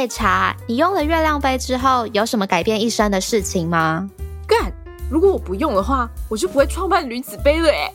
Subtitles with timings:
[0.00, 4.08] 哎，茶，你用了月亮杯之后，有什么改变一生的事情吗？
[4.46, 4.72] 干！
[5.10, 7.92] 如果我不用的话，我就不会创办女子杯了哎。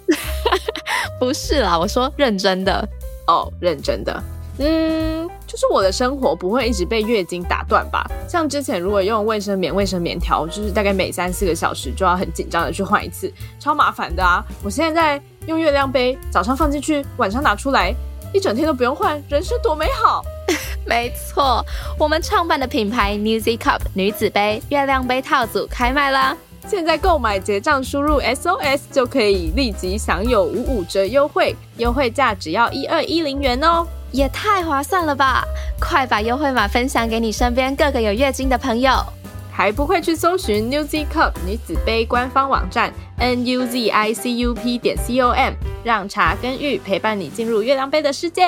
[1.19, 2.87] 不是啦，我说认真的
[3.25, 4.23] 哦，认真的。
[4.59, 8.05] 嗯，就是我的生活不会一直被月经打断吧？
[8.29, 14.45] 像之前如果用卫生棉、卫生棉条，就是大概每三四个小时就要很紧张的去换一次，超麻烦的啊！
[14.63, 17.95] 我现在用月亮杯，早上放进去，晚上拿出来。
[18.31, 20.21] 一整天都不用换，人生多美好！
[20.85, 21.65] 没错，
[21.97, 26.37] 我们创办的品牌 Newzy Cup 女子杯月亮杯套组开卖啦！
[26.67, 35.43] 现在购买结账输入 SOS 就可以立即享有五五折优惠，优惠价只要一二一零元哦，也太划算了吧！
[35.79, 38.91] 快把优惠码分享给你身边各个有月经的朋友。
[39.51, 48.43] 还不快去搜寻 Newzy Cup 女子杯官方网站 n u z i c u p 点 c o m，让茶跟玉陪伴你进入月亮杯的世界。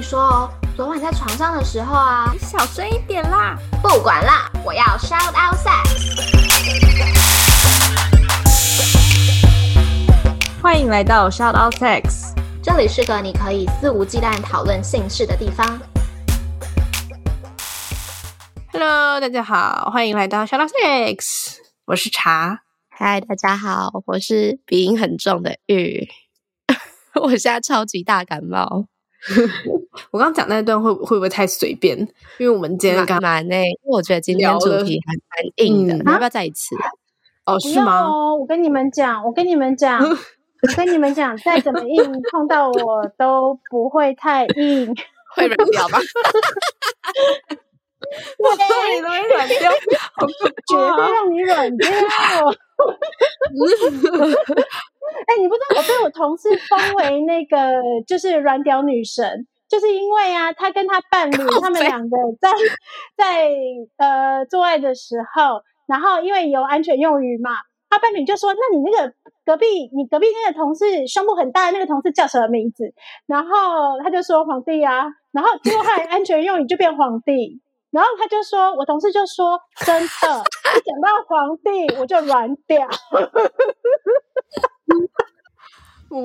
[0.00, 3.54] 你说哦，昨晚在床上的时候啊，你小声一点啦！
[3.82, 5.90] 不管啦，我要 shout out sex。
[10.62, 12.32] 欢迎来到 shout out sex。
[12.62, 15.78] 这里是个你可以肆无忌惮讨论性事的地方。
[18.72, 22.62] Hello，大家好，欢迎来到 shout out sex，我是茶。
[22.88, 26.08] 嗨，大家好，我是鼻音很重的玉。
[27.20, 28.86] 我现在超级大感冒。
[30.10, 31.98] 我刚刚讲那段会会不会太随便？
[32.38, 33.54] 因为我们今天干嘛呢？
[33.54, 36.74] 因为我觉得今天主题还蛮硬的，你要不要再一次？
[37.46, 38.06] 哦，是吗？
[38.38, 40.00] 我跟你们讲，我跟你们讲。
[40.62, 44.94] 我跟你们讲， 再怎么硬碰到我都不会太硬，
[45.34, 45.98] 会软掉吧？
[48.38, 49.72] 我你，都会软掉，
[50.68, 51.88] 绝对让你软掉。
[55.26, 57.58] 哎，你不知道我被我同事封为那个
[58.06, 62.52] 就是软屌女神，就是因为啊，他跟他伴侣他们两个在
[63.16, 63.50] 在
[63.96, 67.50] 呃做爱的时候，然后因为有安全用语嘛。
[67.92, 69.12] 他伴侣就说：“那你那个
[69.44, 72.84] 隔壁，你隔壁那个同事胸部很大的，那个同事叫什么名字？”
[73.26, 77.60] 然后他就说：“皇帝啊。”然后结果他安全用语就变皇帝。
[77.90, 82.86] 然后他就说：“我同事就说真的，一讲到皇帝我就软掉。”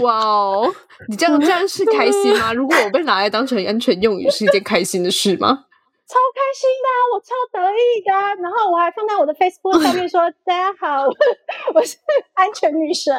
[0.02, 0.74] 哇哦，
[1.10, 2.54] 你这样这样是开心吗？
[2.54, 5.66] 如果我被拿来当成安全用语，是一件开心的事吗？
[6.08, 8.12] 超开心的，我超得意的，
[8.44, 11.06] 然后我还放在我的 Facebook 上面说：“大家好，
[11.74, 11.98] 我是
[12.34, 13.12] 安全女神。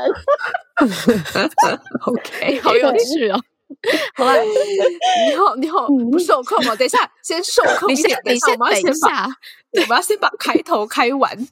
[2.06, 3.40] ”OK，好有趣哦。
[4.16, 6.76] 好吧，你好，你好，不受控哦。
[6.76, 9.26] 等一下，先受 控一点，等一下，我们要先把，
[9.72, 11.48] 我们要先把开头开完。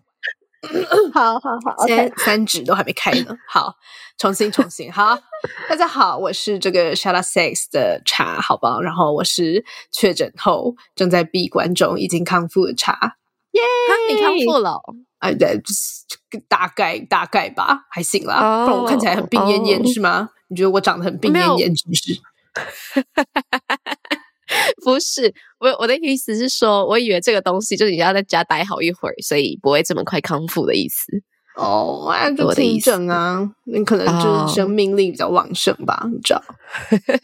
[1.13, 3.37] 好好好，现在三指都还没开呢。
[3.47, 3.75] 好，
[4.17, 4.91] 重新重新。
[4.91, 5.19] 好，
[5.69, 8.81] 大家好，我是这个 Up Sex 的茶，好不好？
[8.81, 9.63] 然后我是
[9.93, 13.17] 确诊后正在闭关中已经康复的茶。
[13.53, 13.63] 耶，
[14.09, 14.81] 你康复了？
[15.25, 15.61] 哎，对，
[16.49, 18.65] 大概大概吧，还行啦。
[18.67, 20.29] 不然我看起来很病恹恹是吗？
[20.49, 22.21] 你觉得我长得很病恹恹是不是？
[24.85, 31.23] 不是，我我的意思是说，我以为这个东西就是你要在家待好一会儿，所以不会这么快康复的意思。
[31.57, 36.43] 哦，就轻症啊，你可能就是生命力比较旺盛吧，你知道？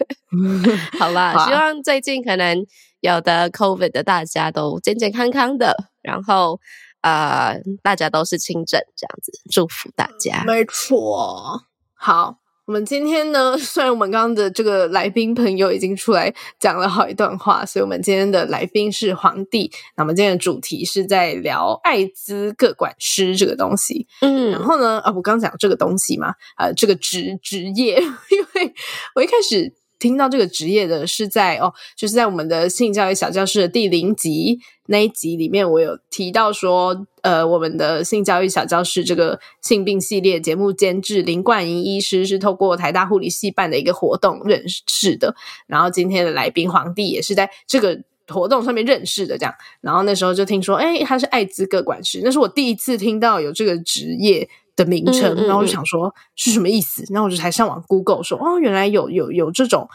[0.98, 2.64] 好啦， 希望最近可能
[3.00, 6.58] 有的 COVID 的大家都健健康康的，然后
[7.02, 10.44] 呃，大家都是轻症这样子，祝福大家。
[10.46, 11.62] 没错，
[11.94, 12.36] 好。
[12.66, 19.68] 我们今天呢， 虽然我们刚刚的这个来宾朋友已经出来讲了好一段话，所以我们今天的来宾是皇帝。
[19.96, 24.06] 那么今天的主题是在聊艾滋各管师这个东西。
[24.20, 27.96] 嗯，然后呢，啊，我刚讲这个东西嘛，呃，这个职职业，
[28.30, 28.72] 因为
[29.16, 29.74] 我一开始。
[30.00, 54.48] 听到这个职业的是在哦，就是在我们的性教育小教室的第零集那一集里面，我有提到说，呃，我们的性教育小教室这个性病系列节目监制林冠莹医师是透过台大护理系办的一个活动认识的，然后今天的来宾皇帝也是在这个活动上面认识的，这样，然后那时候就听说，哎，他是艾滋个管师，那是我第一次听到有这个职业。
[54.80, 59.88] 的名称，然后我就想说是什么意思，然后我就才上网 Google 说，哦，原来有有有这种。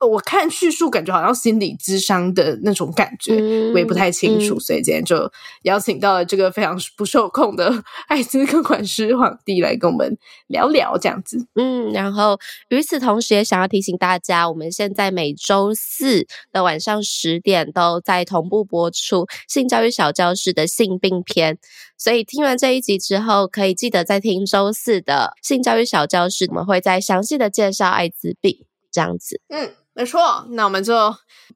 [0.00, 3.34] 我看叙述，感觉好像心理智商的那种感觉，
[3.72, 5.30] 我也不太清楚，所以今天就
[5.62, 11.46] 邀请到了这个非常不受控的艾滋科管师皇帝来跟我们聊聊这样子。
[11.54, 12.38] 嗯，然后
[12.68, 21.58] 与此同时，也想要提醒大家，我们现在每周四的晚上十点都在同步播出性教育小教室的性病篇，
[21.96, 28.67] 所以听完这一集之后，可以记得再听周四的性教育小教室，我们会再详细的介绍艾滋病。
[28.90, 29.40] 这样子。
[29.48, 30.20] 嗯，没错。
[30.50, 30.94] 那我们就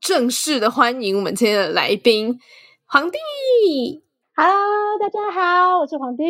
[0.00, 2.38] 正式的欢迎我们今天的来宾
[2.86, 3.18] 皇帝。
[4.34, 6.24] Hello，大家好，我是皇帝。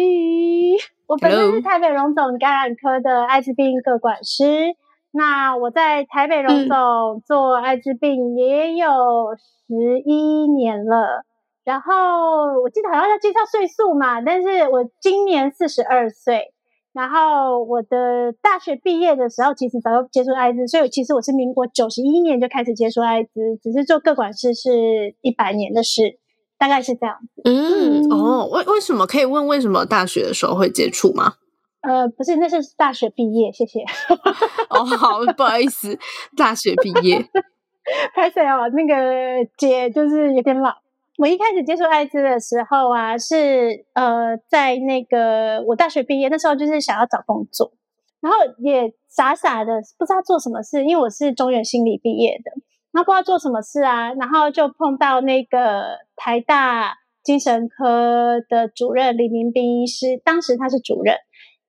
[1.07, 4.75] 我本身是台北荣总感染科的艾滋病各管师。
[5.13, 8.89] 那我在台北荣总做艾滋病也有
[9.37, 11.25] 十一年了。
[11.65, 16.53] 然后我记得好像要介绍岁数嘛，但是我今年四十二岁。
[16.93, 23.31] 然后我的大学毕业的时候，其实早就接触艾滋，所以其实我是民国九十一年就开始接触艾滋，
[23.63, 26.19] 只是做各管事是一百年的事，
[26.59, 27.43] 大概是这样子。
[27.45, 31.35] 嗯，哦，为为什么可以问为什么大学的时候会接触吗？
[31.81, 33.81] 呃，不是，那是大学毕业，谢谢。
[34.69, 35.99] 哦，好，不好意思，
[36.37, 37.25] 大学毕业。
[38.15, 38.69] 拍摄哦？
[38.69, 40.71] 那个姐就是有点老。
[41.23, 47.73] 我一开始接触艾滋的时候啊，是呃，在那个我大学毕业那时候，就是想要找工作，
[48.21, 52.51] 然后也傻傻的不知道做什么事，因为我是中原心理毕业的，
[52.91, 61.15] 然后不知道做什么事啊，然后就碰到那个台大精神科的主任李明斌医师，当时他是主任，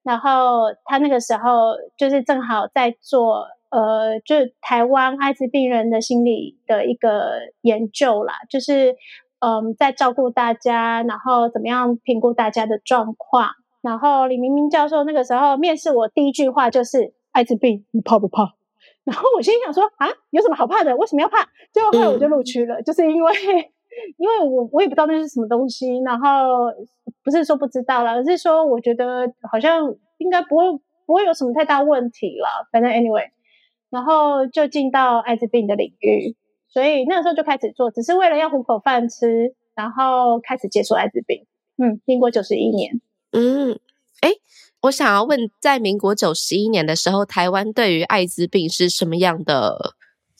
[0.01, 3.45] 然后他那个时候就是正好在做。
[3.73, 8.95] 呃，就台湾艾滋病人的心理的一个研究啦，就是
[9.43, 13.49] 嗯，在照顾大家，然后怎么样评估大家的状况。
[13.81, 18.53] 然后李明明教授那个时候面试我第一句话就是：“艾滋病，你怕不怕？”
[19.03, 20.95] 然后我心想说：“啊，有什么好怕的？
[20.95, 23.33] 为什么要怕？”最后后来我就录取了，嗯、就是因为
[24.17, 26.71] 因为我我也不知道那是什么东西，然后
[27.21, 30.63] 不是说不知道了，而是说我觉得好像应该不会
[31.05, 32.65] 不会有什么太大问题了。
[32.71, 33.27] 反正 anyway。
[33.89, 36.35] 然后就进到艾滋病的领域，
[36.73, 41.45] 所以那个时候就开始做，只是为了要糊口饭吃，然后开始接触艾滋病。
[41.77, 42.99] 嗯，民国九十一年。
[43.31, 43.79] 嗯，
[44.21, 44.31] 哎，
[44.81, 49.93] 我想要问，在民国九十一年的时候，台湾对于艾滋病是什么样的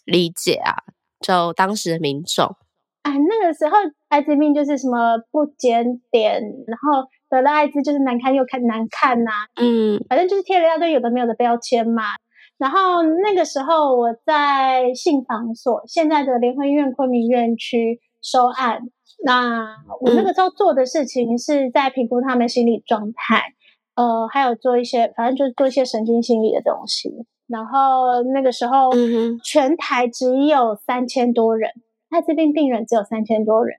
[0.05, 0.73] 理解啊？
[1.19, 2.55] 就当时的民众，
[3.03, 3.77] 哎，那个时候
[4.09, 12.03] 艾滋病就是什么不检点，然后得了艾滋就是难看又看难看呐、啊，嗯，反正就是贴了一大堆有的没有的标签嘛。
[12.57, 18.79] 然后那个时候我在信访所，现在的联合医院昆明院区收案。
[19.25, 23.41] 那我那个时候做的事情是在评估他们心理状态，
[23.95, 27.09] 呃，还有做一些，反正就是做一些神经心理的东西。
[27.47, 31.71] 然后那个时候，嗯全台只有三千多人，
[32.09, 33.75] 艾滋病病人只有三千多人，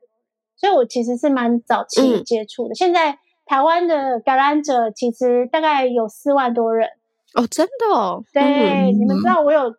[0.57, 2.73] 所以我其实是蛮早期接触的。
[2.73, 6.89] 嗯、现在台湾的感染者其实大概有四万多人。
[7.35, 9.71] 哦，真的哦，对，嗯、你们知道我有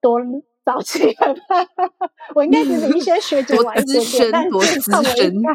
[0.00, 0.18] 多
[0.64, 1.66] 早期了吗？
[2.34, 5.50] 我应该是比一些学姐晚一点点，但是至少我应该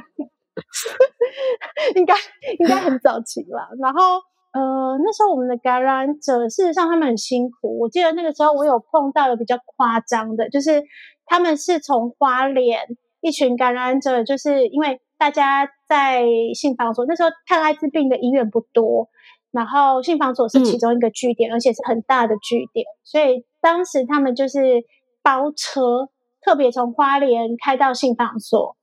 [2.00, 2.16] 应该
[2.60, 3.70] 应该很早期了。
[3.82, 4.20] 然后
[4.54, 7.80] 呃，那时候我们的感染者，事实上他们很辛苦。
[7.80, 10.84] 我记得那个时候我有碰到有比较夸张的，就是
[11.26, 12.80] 他们是从花莲
[13.22, 16.24] 一群感染者，就是因为大家在
[16.54, 19.10] 信访所那时候看艾滋病的医院不多。
[19.52, 24.84] 然后信访所是其中一个据点，嗯、而且是很大的据点，所以当时他们就是
[25.24, 26.10] 包车，
[26.42, 28.76] 特别从花莲开到信访所，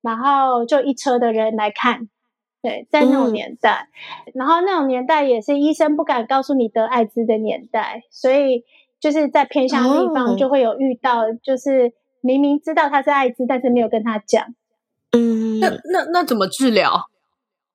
[0.00, 2.08] 然后就一车的人来看。
[2.62, 3.88] 对，在那种年代，
[4.26, 8.62] 嗯、然后那种年代也是医生不敢告诉你得艾滋的年代，所以
[9.00, 14.46] 就是在偏乡地方就会有遇到，就是明明知道他是艾滋，但是没有跟他讲。
[15.10, 17.08] 嗯，那那那怎么治疗？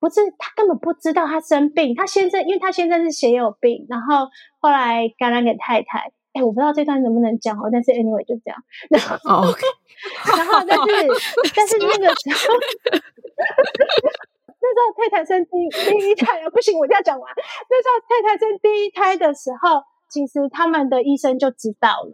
[0.00, 4.28] 不是他根本不知道他生病，他先生因为他先生是血友病，然后
[4.60, 6.12] 后来感染给太太。
[6.34, 8.62] 哎，我不知道这段能不能讲哦，但是 anyway 就这样。
[8.90, 9.62] 然后、哦 OK，
[10.36, 11.08] 然后但是
[11.56, 12.54] 但是那个时候，
[14.60, 17.32] 那时候太太生第第一胎啊， 不行，我一定要讲完。
[17.68, 22.12] 那时候太太生第一胎的时候，其实他们的医生就知道了，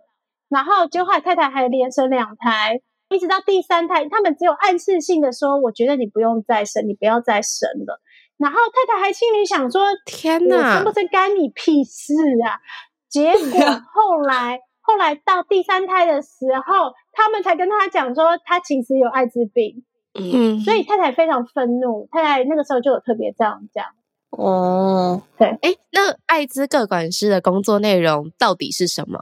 [0.49, 2.81] 然后结果太太还连生两胎。
[3.15, 8.01] 一直到第三胎，他们只有暗示性的说：“我觉得你不用再生，你不要再生了。”
[8.37, 12.13] 然后太太还心里想说：“天哪，生不生干你屁事
[12.45, 12.59] 啊！”
[13.09, 13.61] 结 果
[13.93, 19.85] 后来，后来到第三胎的时候，他们才跟他讲说，他其实有艾滋病。
[20.15, 23.85] 嗯，所以太太非常愤怒，太太那个时候就有特别这样讲。
[24.31, 29.19] 哦，对，哎，那艾滋各管师的工作内容到底是什么？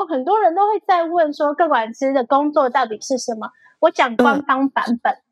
[0.00, 3.50] 哦，很多人都会在问说，各管师的工作到底是什么？
[3.80, 5.12] 我讲官方版本。
[5.12, 5.22] 嗯、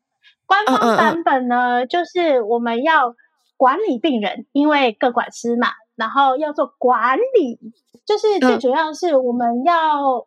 [0.45, 3.15] 官方版本呢，嗯嗯嗯就是我们要
[3.57, 7.59] 管理病人，因为各管师嘛，然后要做管理，
[8.05, 9.73] 就是最主要是我们要、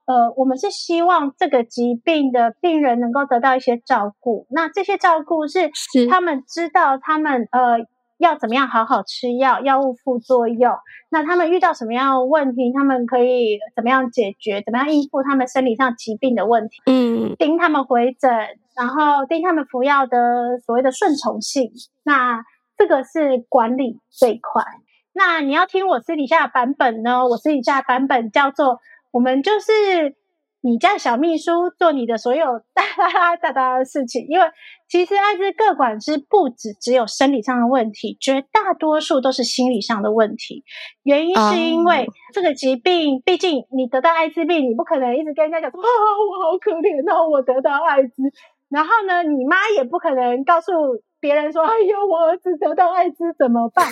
[0.06, 4.46] 嗯、呃，我们是希望这个疾病的病人能够得到一些照顾。
[4.50, 5.70] 那这些照顾是
[6.10, 7.78] 他们知道他们呃
[8.22, 10.72] 要怎么样好好吃药，药物副作用，
[11.10, 18.30] 那他们遇到什么样的问题，他们可以怎么样解决，怎么样应付他们生理上疾病的问题，嗯盯他们回诊，
[18.76, 21.70] 然后盯他们服药的所谓的顺从性，
[22.04, 22.42] 那
[22.78, 24.62] 这个是管理这一块。
[25.12, 27.26] 那你要听我私底下的版本呢？
[27.26, 28.78] 我私底下的版本叫做
[29.10, 30.14] 我们就是
[30.62, 34.46] 你叫小秘书做你的所有哒哒哒哒的事情，因为
[34.88, 40.64] 其实艾滋各管师不只只有生理上的问题，绝大多数都是心理上的问题。
[41.02, 45.86] 原因是因为这个疾病，毕竟你得到艾滋病，你不可能一直跟人家讲说啊，
[46.30, 48.22] 我好可怜哦，我得到艾滋。
[48.68, 50.72] 然后呢，你妈也不可能告诉
[51.20, 53.84] 别人说，哎呦，我儿子得到艾滋怎么办？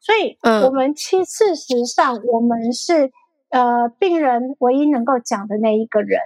[0.00, 3.10] 所以，嗯我们其事实上，我们是
[3.50, 6.20] 呃病人唯一能够讲的那一个人，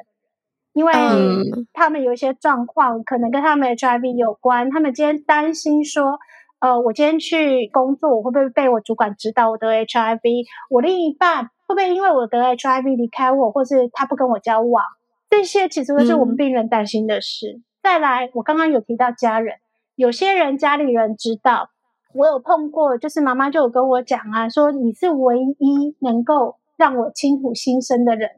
[0.72, 6.18] 因为嗯他们有一些状况，可能跟他们 HIV 有关，他们今天担心说，
[6.60, 10.46] 呃，我今天去工作，我会不会被我主管知道我得 HIV？
[10.70, 14.84] 我另一半会不会因为我得 HIV 离开我，或是他不跟我交往？
[15.30, 17.60] 这些其实都是我们嗯病人担心的事。
[17.82, 19.56] 再来，我刚刚有提到家人，
[19.96, 21.70] 有些人家里人知道，
[22.14, 28.30] 我有碰过，就是妈妈就有跟我讲啊，说你是唯一能够让我倾吐心声的人，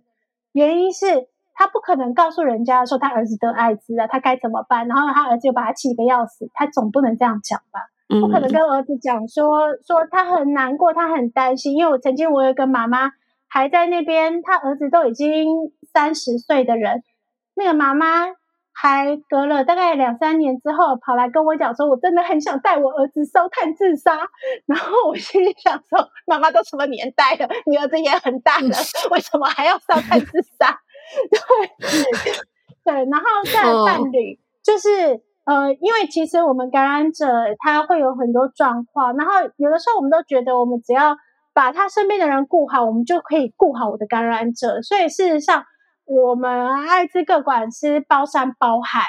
[0.52, 4.88] 原因是他不可能告诉人家说他儿子得艾滋了，他该怎么办？
[4.88, 7.80] 然后他儿子又把他气个要死，他总不能这样讲吧？
[8.08, 13.12] 不可能嗯跟儿子讲说说他很难过，他很担心，因为我曾经我有一个妈妈
[13.48, 17.02] 还在那边，他儿子都已经三十岁的人，
[17.54, 18.26] 那个妈妈
[18.74, 24.18] 还隔了大概两三年之后跑来跟我讲说，我真的很想带我儿子烧炭自杀。
[24.66, 28.76] 然后我心里想说，妈妈都什么年代了，你儿子也很大了，
[29.10, 30.78] 为什么还要烧炭自杀？
[31.30, 31.38] 对
[32.84, 37.26] 对，然后再来伴侣，就是呃，因为其实我们感染者
[37.58, 41.16] 他会有很多状况，然后有的时候我们都觉得我们只要
[41.52, 44.82] 把他身边的人顾好，我们就可以顾好我的感染者。
[44.82, 45.64] 所以事实上，
[46.04, 49.00] 我们艾滋各管师包山包海，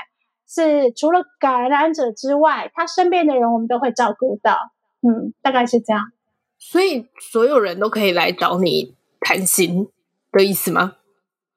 [0.48, 4.58] 是除了感染者之外，他身边的人我们都会照顾到。
[5.02, 6.02] 嗯，大概是这样。
[6.58, 9.90] 所以所有人都可以来找你谈心
[10.32, 10.96] 的意思吗？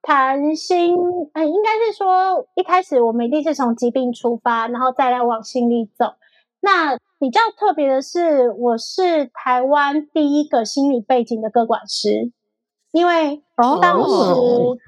[0.03, 0.97] 谈心，
[1.33, 6.15] 嗯，应该是说一开始我们一定是从疾病出发，然后再来往心里走。
[6.61, 12.33] 那比较特别的是，我是台湾第一个心理背景的个管师，
[12.93, 14.09] 因为哦当时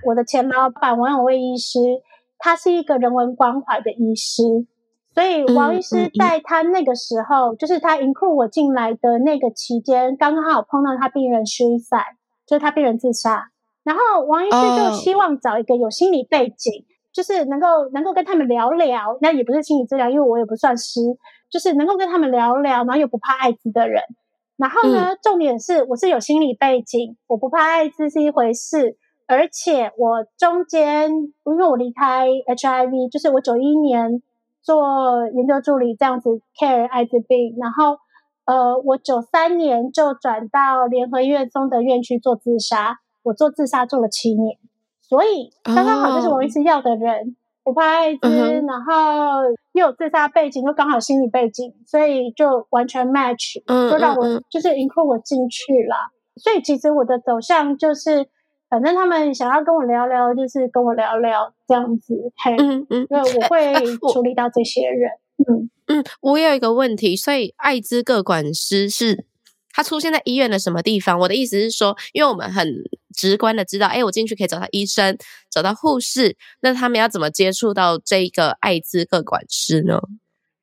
[0.07, 1.79] 我的前老板王永卫医师，
[2.39, 4.43] 他是一个人文关怀的医师，
[5.15, 12.17] 所以王医嗯师嗯在他那个时候，就是他 include 我进来的那个期间，刚刚好碰到他病人 suicide，
[12.47, 13.51] 就是他病人自杀。
[13.83, 21.01] 然后王医师就哦希望找一个有心理背景，就是能够能够跟他们聊聊，那也不是心理治疗，因为我也不算师，
[21.51, 24.03] 就是能够跟他们聊聊，然后又不怕艾滋的人。
[24.61, 31.11] 然后呢，重点是我是有心理背景，我不怕艾滋是一回事，而且我中间
[31.47, 34.23] 因为我离开 HIV，就是我九一年
[34.61, 37.97] 做研究助理这样子 care 艾滋病，然后
[38.45, 44.59] 呃，我九三年就转到联合医院中德院去做自杀，我做自杀做了七年，
[45.01, 55.97] 所以刚刚好就是我一直要的人，我怕艾滋，嗯然后又有自杀背景，又刚好心理背景，所以就完全 match，嗯就让我、就是 include 我进去了。
[56.37, 58.27] 所以其实我的走向就是，
[58.69, 65.11] 反正他们想要跟我聊聊，就是跟我聊聊这样子，嘿，嗯嗯因为我会处理到这些人，
[65.47, 65.71] 嗯。
[65.89, 69.27] 嗯，我有一个问题，所以艾滋各管师是
[69.73, 71.19] 他出现在医院的什么地方？
[71.19, 72.67] 我的意思是说，因为我们很
[73.15, 75.17] 直观的知道，哎，我进去可以找到医生，
[75.51, 80.01] 找到护士，那他们要怎么接触到这个艾滋各管师呢？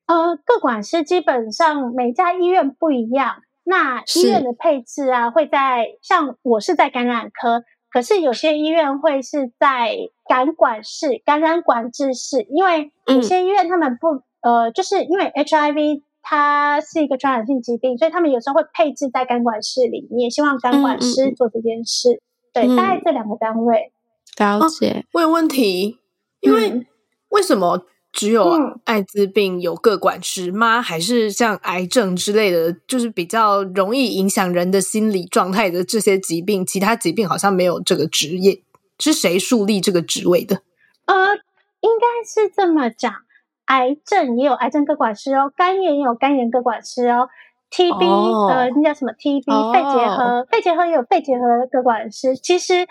[0.08, 9.98] 呃，各管师基本上每家医院不一样，那医院的配置啊，会在像我是在感染科，可是有些医院会是在
[10.30, 22.22] 感管室、感染管制室，因为有嗯些医院他们不、呃，就是因为 HIV 它是一个传染性疾病，所以他们有时候会配置在感管室里面，希望感管师做这件事。
[22.66, 23.92] 对，大概嗯这两个单位。
[24.38, 26.00] 了解，我有问题，
[26.42, 26.86] 因为嗯
[27.30, 30.82] 为什么只有嗯艾滋病有个管师吗？
[30.82, 38.62] 还是像癌症之类的，就是比较容易影响人的心理状态的这些疾病，其他疾病好像没有这个职业？
[39.00, 40.62] 是谁树立这个职位的？
[41.06, 41.36] 呃，
[41.82, 43.14] 应该是这么讲，
[43.66, 47.30] 癌症也有癌症个管师哦，肝炎也有肝炎个管师哦。
[47.72, 52.36] TB、哦呃，那叫什么 TB？、哦肺结核，肺结核也有肺结核的管师。
[52.36, 52.88] 其实，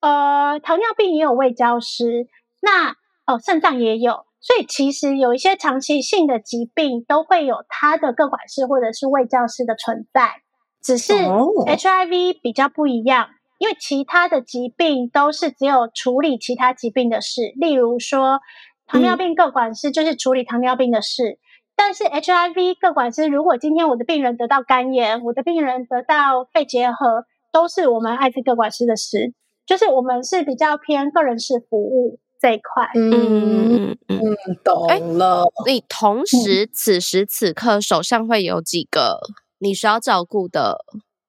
[0.00, 2.28] 呃，糖尿病也有胃教师。
[2.60, 2.90] 那
[3.26, 4.24] 哦，肾脏也有。
[4.42, 10.36] 所以其实有一些长期性的疾病都会有它的各管师或者是卫教师的存在，
[10.82, 18.40] 只是 HIV 比较不一样，因为其他的疾病都是只有处理其他疾病的事，例如说
[18.86, 21.38] 糖尿病各管师就是处理糖尿病的事，
[21.82, 29.32] 但是 HIV 各管师如果今天我的病人得到肝炎，我的病人得到肺结核，都是我们艾滋各管师的事，
[29.64, 32.20] 就是我们是比较偏个人式服务。
[32.38, 35.44] 这一块，嗯嗯嗯，懂了。
[35.66, 39.18] 你同时此时此刻手上会有几个
[39.58, 40.78] 你需要照顾的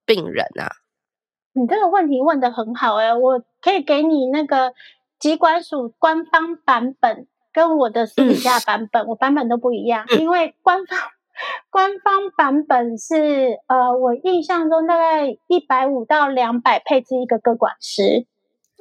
[0.06, 0.72] 病人啊？
[1.52, 4.72] 你这个问题问的很好哎，我可以给你那个
[5.20, 11.00] 疾管署官方版本跟我的私底下版本，我版本都不一样，因为官方
[11.70, 18.26] 官方版本是呃，我印象中大概一百五到两百配置一个个管师，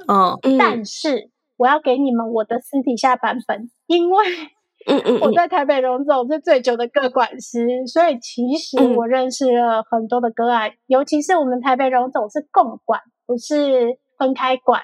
[0.06, 1.30] 嗯，但是。
[1.60, 4.24] 我要给你们我的私底下版本，因为
[5.20, 14.80] 我在台北荣总是最久的个管师，所以其实我认识了很多的个案，尤其是我们台北荣总是共管，不是分开管，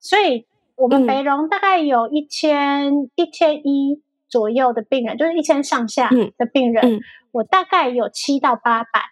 [0.00, 7.00] 所以我们肥荣大概有一千一千一左右的病人，就是一千上下的病人，
[7.32, 9.02] 我大概有七到八百。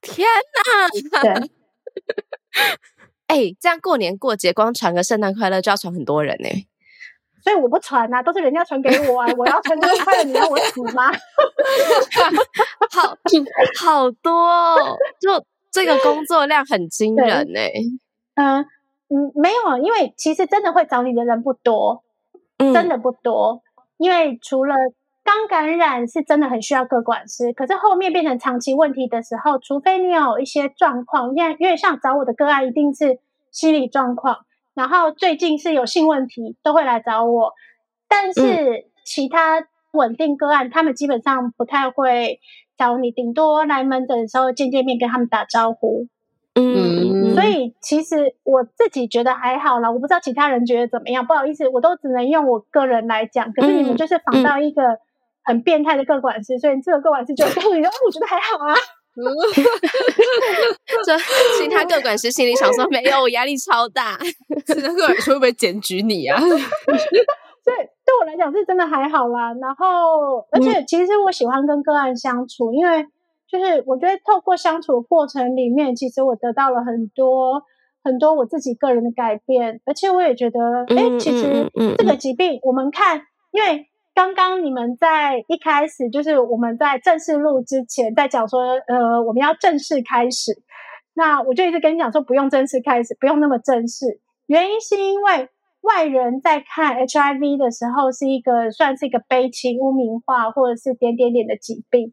[0.00, 0.26] 天
[1.12, 1.22] 哪！
[1.22, 1.50] 对。
[3.26, 6.48] 哎，这样过年过节光传个圣诞快乐就要传很多人呢，
[7.42, 11.10] 所以我不传啊，都是人家传给我啊，我要传圣诞快乐，你让我死吗？
[12.90, 13.16] 好
[13.80, 17.60] 好多，哦就这个工作量很惊人呢。
[18.34, 18.64] 嗯
[19.14, 22.02] 嗯，没有，因为其实真的会找你的人不多，
[22.58, 23.62] 真的不多，
[23.98, 24.74] 因为除了。
[25.26, 33.18] 刚感染是真的很需要个管师，可是后面变成长期问题的时候，除非你有一些状况，因为因为像找我的个案一定是
[33.50, 34.40] 心理状况，
[34.74, 37.54] 然后最近是有性问题，都会来找我。
[38.06, 42.38] 但是其他稳定个案，他们基本上不太会
[42.76, 46.06] 找你，顶多来门诊的时候见见面，跟他们打招呼。
[46.56, 47.23] 嗯，所
[47.64, 51.26] 以其实我自己觉得还好啦，我不知道其他人觉得怎么样。
[51.26, 54.82] 不好意思，我都只能用我个人来讲，可是你们就是访到一个。
[55.46, 58.72] 很变态的个管师，所以这个个管师就告诉你说：“哦，我觉得还好啊。
[61.04, 61.18] ”这
[61.58, 64.16] 其他个管师心里想说：“没有，我压力超大。”
[64.64, 66.40] 其他个管师会不会检举你啊？
[66.40, 69.52] 所以对我来讲是真的还好啦。
[69.60, 73.04] 然后，而且其实我喜欢跟个案相处，因为
[73.58, 77.62] 就是我觉得透过相处的过程里面，其实我得到了很多
[78.02, 83.86] 很多我自己个人的改变，而且我也觉得，哎，其实这个疾病我们看，因为。
[84.16, 90.52] 刚刚你们在一开始，就是我们在正式录之前，在讲说，呃，我们要正式开始。
[91.14, 94.20] 那我就一直跟你讲说，不用正式开始，不用那么正式。
[94.46, 95.48] 原因是因为
[95.80, 102.12] 外人在看 HIV 的时候，是一个算是一个悲情污名化，或者是点点点的疾病。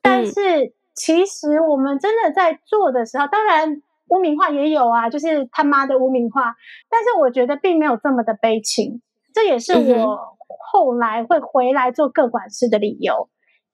[0.00, 6.54] 但是其实我们真的在做的时候，当然污名化也有啊，就是他妈的污名化。
[6.88, 9.00] 但是我觉得并没有这么的悲情，
[9.34, 10.36] 这也是我。
[10.72, 13.28] 后来会回来做各管事的理由，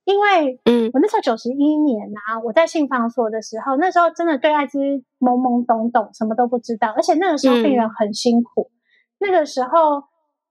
[0.04, 4.78] 因为嗯，我那时候九十一年啊，我在信访所的时候，那时候真的对艾滋
[5.18, 8.70] 懵懵懂懂，什么都不知道，而且那个时候病人很辛苦，
[9.18, 10.04] 那个时候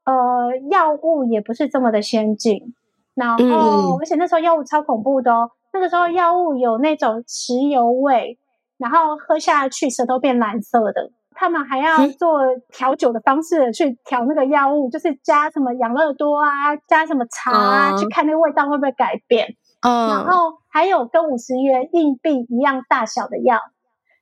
[0.06, 2.74] 呃，药物也不是这么的先进，
[3.14, 8.40] 然后而且那时候药物超恐怖的哦，那个时候药物有那种石油味，
[8.78, 11.12] 然后喝下去舌头变蓝色的。
[11.38, 12.40] 他们还要做
[12.72, 19.58] 调酒的方式去调那个药物，就是加什么养乐多啊，加什么茶啊，去看那个味道会不会改变。
[19.82, 23.60] 嗯，然后还有跟五十元硬币一样大小的药。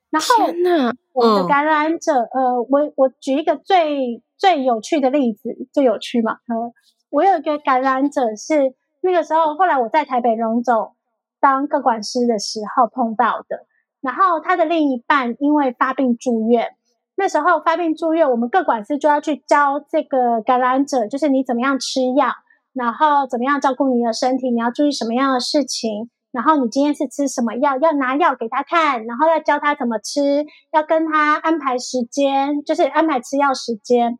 [0.09, 0.45] 然后，
[1.13, 6.33] 我的感染者，呃，我我举一个最最有趣的例子，最有趣嘛。
[6.47, 6.73] 呃，
[7.11, 10.95] 我有一个感染者是那个时候，后来我在台北荣总
[11.43, 13.67] 当个管师的时候碰到的。
[13.99, 16.69] 然后他的另一半因为发病住院。
[17.15, 22.27] 那时候发病住院，我们各管师就要去教这个感染者，就是你怎么样吃药，
[22.73, 34.17] 然后怎么样照顾你的身体，你要注意什么样的事情，然后你今天是吃什么药，要拿药给他看，然后要教他怎么吃，要跟他安排时间，就是安排吃药时间。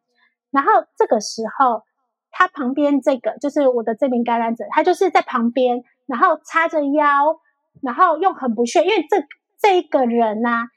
[0.52, 1.82] 然后这个时候，
[2.30, 5.82] 他旁边这个就是我的这名感染者，他就是在旁边，
[6.14, 7.40] 然后叉着腰，
[7.82, 9.18] 然后又很不屑，因为这
[9.60, 10.68] 这一个人呐。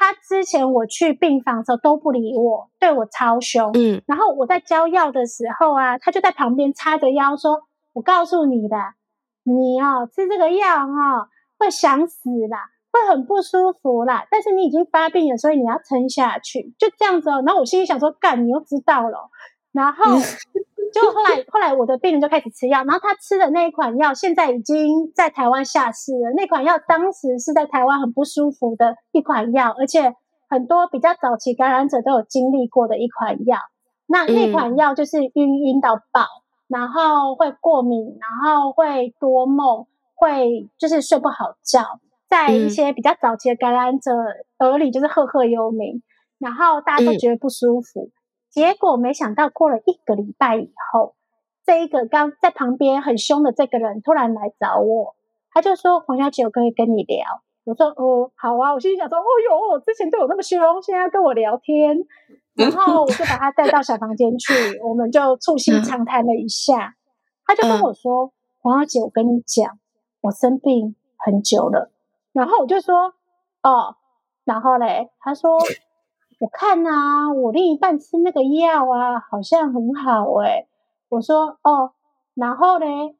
[0.00, 3.72] 他之前我去病房的时候都不理我，对我超凶。
[3.74, 7.62] 嗯，然后我在交药的时候啊，他就在旁边叉着腰说
[7.94, 8.76] ：“我告诉你的，
[9.42, 11.26] 你哦吃这个药哦
[11.58, 14.24] 会想死啦，会很不舒服啦。
[14.30, 19.28] 但是你已经发病了，所以你要撑下去，就这样子哦。”然后我心里想说：“干，你又知道了。”
[19.74, 20.16] 然后
[20.92, 26.32] 结果后来后来我的病人就开始吃药，然后他吃的那一款药现在已经在台湾下市了。
[26.36, 30.14] 那款药当时是在台湾很不舒服的一款药，而且
[30.48, 33.58] 很多比较早期感染者都有经历过的一款药。
[34.06, 36.24] 那那款药就是晕晕到爆，
[36.66, 44.10] 然后会过敏，然后会多梦，会就是睡不好觉，在一些比较早期的感染者
[44.60, 46.02] 耳里就是赫赫有名，
[46.38, 48.10] 然后大家都觉得不舒服。
[48.50, 51.14] 结果没想到过了一个礼拜以后，
[51.64, 55.14] 这一个刚在旁边很凶的这个人突然来找我，
[55.50, 57.24] 他就说：“黄小姐，我可以跟你聊。”
[57.64, 61.98] 我说：“哦，好啊。”我心里想说：“哦哟，之前对我那么凶，现在跟我聊天。”
[62.56, 66.96] 然后我就把他带到小房间去，我们就促膝长谈了一下。
[67.44, 69.78] 他就跟我说：“黄小姐，我跟你讲，
[70.22, 71.90] 我生病很久了。”
[72.32, 73.14] 然后我就说
[73.62, 73.96] ：“哦，
[74.44, 75.58] 然后嘞？”他说
[76.38, 80.68] ：“我看啊，我另一半吃那个药啊，好像很好诶。”
[81.10, 81.92] 我说：“哦，
[82.34, 83.16] 然后嘞？”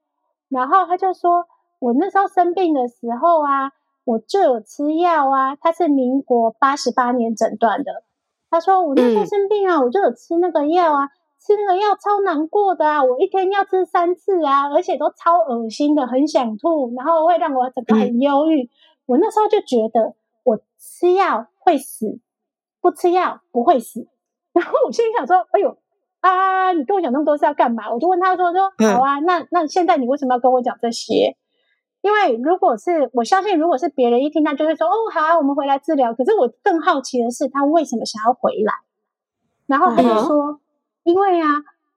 [0.49, 1.47] 然后他就说
[1.81, 3.73] ：“我那时候生病的时候啊，
[4.05, 5.57] 我就有吃药啊。
[5.57, 8.05] 他是民国八十八年诊断的。”
[8.51, 11.09] 他说：“我那时候生病啊，我就有吃那个药啊，
[11.41, 18.71] 吃那个药超难过的啊，我一天要吃三次啊，而且都超恶心的，很想吐，然后会让我整个很忧郁。
[19.07, 22.21] 我那时候就觉得，我吃药会死，
[22.89, 24.09] 不吃药不会死。
[24.55, 25.77] 然后我心里想说：，哎呦
[26.21, 27.93] 啊，你跟我讲那么多是要干嘛？
[27.93, 31.37] 我就问他说：，说好啊，那那现在你为什么要跟我讲这些？”
[32.01, 38.73] 因为如果是我相信，如果是别人一听，他就会说：“哦，好啊，我们回来治疗。”可是我更好奇的是，他为什么想要回来？
[39.67, 40.59] 然后他就说
[41.05, 41.49] ：“因为啊，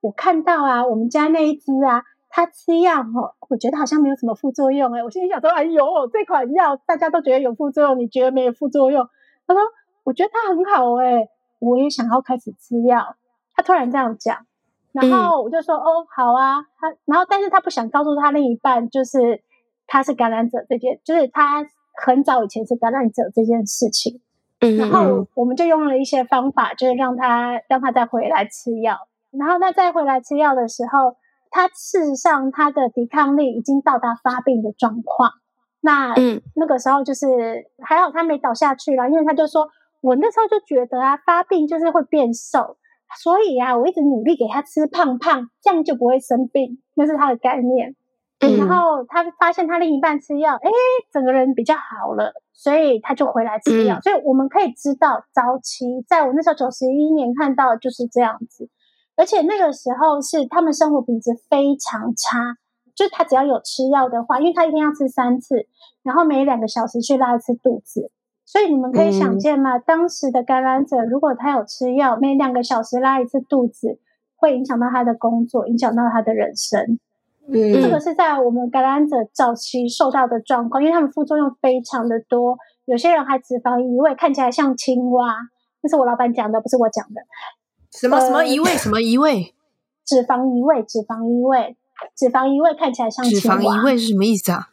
[0.02, 4.92] 我看到啊，我们家那一只啊，他吃药哦，我觉得好像没有什么副作用。
[4.94, 9.08] 哎，我心里想说：哎呦，这款药大家都觉得有副作用，你觉得没有副作用？
[9.48, 9.62] 他说：
[10.04, 11.28] 我觉得他很好，哎，
[11.60, 13.16] 我也想要开始吃药。
[13.56, 14.46] 他突然这样讲，
[14.92, 16.62] 然后我就说：哦，好啊。
[16.80, 19.42] 他然后，但是他不想告诉他另一半，就是。
[19.88, 21.66] 他是感染者这件，就是他
[22.06, 24.22] 很早以前是感染者这件事情，
[24.62, 28.96] 嗯，然后我们就用了一些方法，就是让他让他再回来吃药，
[29.32, 31.18] 然后他再回来吃药的时候，
[31.50, 35.30] 他事实上他的抵抗力已经到达发病的状况，
[35.82, 39.68] 那嗯那个时候就是还好他没倒下去了，因为他就说
[40.02, 42.78] 我那时候就觉得啊发病就是会变瘦，
[43.22, 47.96] 所以啊我一直努力给他吃胖胖，这样就不会生病，那是他的概念。
[48.58, 50.70] 然后他发现他另一半吃药，哎，
[51.14, 54.00] 整个人比较好了，所以他就回来吃药。
[54.02, 58.68] 所以我们可以知道，早期在我那时候九十一年看到就是这样子，
[59.16, 62.58] 而且那个时候是他们生活品质非常差，
[62.96, 65.68] 就是他只要有吃药的话，因为他一天要吃三次，
[66.02, 68.10] 然后每两个小时去拉一次肚子，
[68.52, 73.98] 所以你们可以想见嘛，当时的感染者如果他有吃药，每两个小时拉一次肚子，
[74.36, 77.00] 会影响到他的工作，影响到他的人生。
[77.48, 85.34] 嗯，这个是在我们感染者早期受到的状况，因为他们副作用非常的多，有些人还脂肪移位，看起来像青蛙。
[85.82, 87.22] 这是我老板讲的，不是我讲的。
[87.94, 88.72] 什么什么移位？
[88.72, 89.54] 什么移位？
[90.04, 91.78] 脂肪移位，脂肪移位，
[92.18, 94.71] 脂肪移位看起来像脂肪移位是什么意思啊？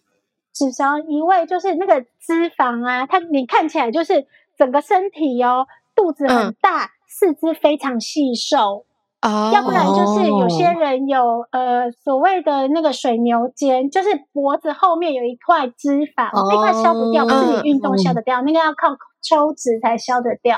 [0.52, 8.84] 脂肪移位就是那个脂肪啊，它你看起来就是整个身体哦，肚子很大，四肢非常细瘦。
[9.20, 20.56] 哦，要不然就是有些人有呃所谓的那个水牛肩，就是脖子后面有一块脂肪，那块消不掉，不是你运动消得掉，那个要靠抽脂才消得掉。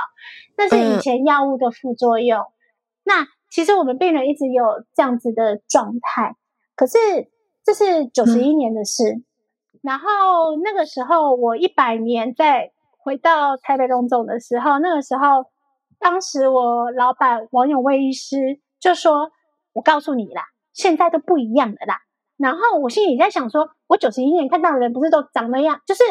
[0.59, 2.39] 那是以前药物的副作用。
[3.05, 4.63] 那其实我们病人一直有
[4.95, 6.37] 这样子的状态，
[6.77, 6.99] 可是
[7.65, 9.23] 这是九十一年的事。
[9.83, 15.47] 然后那个时候我一百年在回到台北荣总的时候，那个时候。
[16.03, 19.31] 当时我老板王永卫医师就说
[19.75, 21.99] ：“我告诉你啦，现在都不一样的啦。”
[22.41, 25.83] 然后我心里在想说：“我九十一年看到的人不是都长那样？
[25.87, 26.03] 就是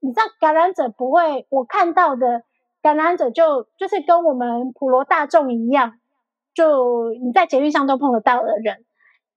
[0.00, 2.42] 你知道，感染者不会，我看到的
[2.82, 5.92] 感染者就就是跟我们普罗大众一样，
[6.52, 8.84] 就你在捷运上都碰得到的人。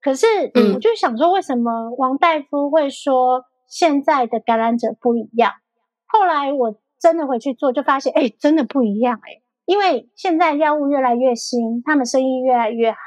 [0.01, 0.25] 可是
[0.73, 5.53] 我就想说，为什么王大夫会说现在的感染者不一样？
[6.05, 12.97] 后来我真的回去做，就发现，哎，真的不一样，哎。”因为现在药物越来越新，他们生意越来越好。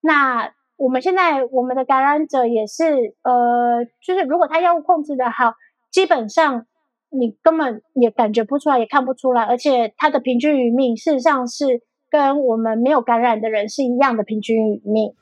[0.00, 5.54] 那我们现在我们的感染者也是，呃，就是如果他药物控制的好，
[5.90, 6.66] 基本上
[7.10, 15.14] 你根本也感觉不出来，也看不出来，而且他的平均余命事实上是跟我们没有感染的人是一样的平均余命。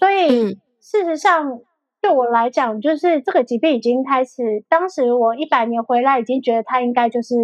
[0.00, 1.60] 所以事实上
[2.02, 4.42] 对我来讲，就是这个疾病已经开始。
[4.68, 7.34] 当时我一百年回来，已经觉得它应该就是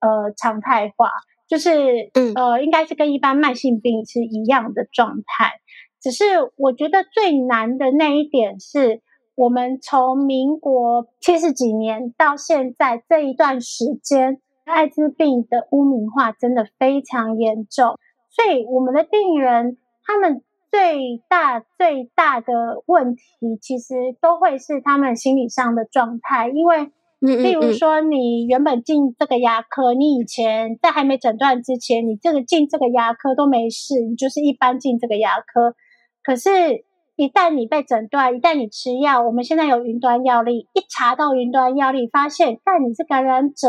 [0.00, 1.08] 呃常态化。
[1.48, 5.52] 就是，呃，应该是跟一般慢性病是一样的状态。
[6.00, 6.24] 只是
[6.56, 9.02] 我觉得最难的那一点是，
[9.34, 17.98] 我们从民国七十几年到现在这一段时间，艾滋病的污名化真的非常严重，
[18.30, 23.22] 所以我们的病人他们最大最大的问题，
[23.60, 26.90] 其实都会是他们心理上的状态，因为。
[27.24, 35.76] 例如说，你原本进这个牙科，你以前在还没诊断之前，你这个进这个牙科都没事，你就是一般进这个牙科。
[36.24, 43.68] 可是，一旦你被诊断，一旦你吃药，我们现在有云端药力，一查到云端药力，发现，但你是感染者，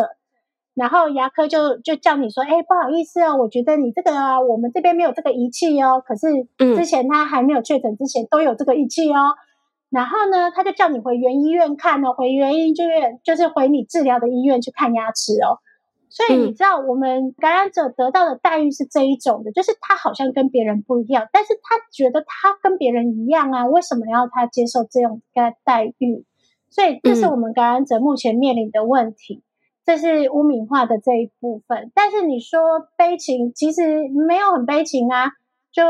[0.76, 6.04] 然后牙科就就叫你说，哎，不好意思哦，我觉得你这个啊，我们这边没有这个仪器哦。
[6.06, 6.28] 可是
[6.76, 9.36] 之前他还没有确诊之前都有这个仪器哦。
[9.90, 15.60] 然后呢，他就叫你回原医院看哦，回原医院就是回你治疗的医院去看牙齿哦。
[16.10, 26.26] 所以你知道，我们感染者得到的待遇是这一种的，就是他好像跟别人不一样，但是他觉得他跟别人一样啊，为什么要他接受这种待待遇？
[26.70, 29.44] 所以这是我们感染者目前面临的问题，
[29.86, 31.92] 这是污名化的这一部分。
[31.94, 32.60] 但是你说
[32.98, 35.32] 悲情，其实没有很悲情啊。
[35.72, 35.84] 就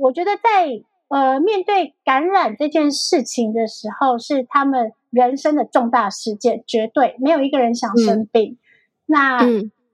[0.00, 0.82] 我觉得在。
[1.08, 8.58] 呃，面对感染这件事情的时候，是他们人生的重大事件，绝对没有一个人想生病。
[9.06, 9.38] 那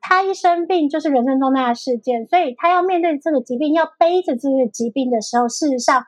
[0.01, 6.03] 他一生病就是人生重大的事件，所以他要面对这个疾病，要背着这个疾病的时候，事实上，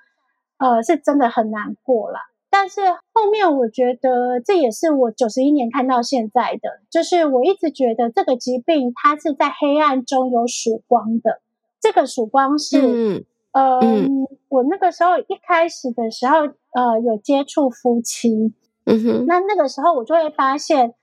[0.57, 2.21] 呃，是真的很难过了。
[2.57, 11.41] 但是后面我觉得，这也是我九十一年看到现在的，就是我一直觉得这个疾病它是在黑暗中有曙光的，
[11.81, 13.27] 这个曙光是。
[13.51, 16.39] 嗯，我那个时候一开始的时候，
[16.75, 18.53] 呃，有接触夫妻，
[18.85, 20.95] 嗯哼，那那个时候我就会发现，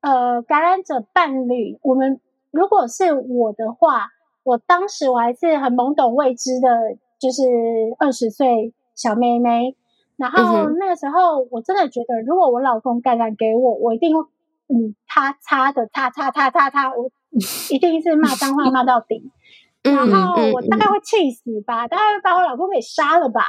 [0.00, 2.20] 呃，感染者伴侣，我们
[2.52, 4.10] 如果是我的话，
[4.44, 6.68] 我当时我还是很懵懂未知的，
[7.18, 7.42] 就是
[7.98, 9.76] 二十岁小妹妹，
[10.16, 14.14] 然后那个时候我真的觉得，如果我老公感染给我，我一定
[14.68, 17.10] 嗯，他擦的擦擦擦擦擦，我
[17.70, 19.30] 一定是骂脏话骂到底。
[19.84, 23.42] 然后我大概会气死吧，大概会把我老公给杀了吧。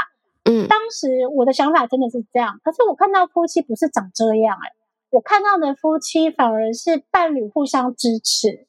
[0.43, 2.59] 嗯，当时我的想法真的是这样。
[2.63, 4.73] 可是我看到夫妻不是长这样哎，
[5.11, 8.67] 我看到的夫妻反而是伴侣互相支持、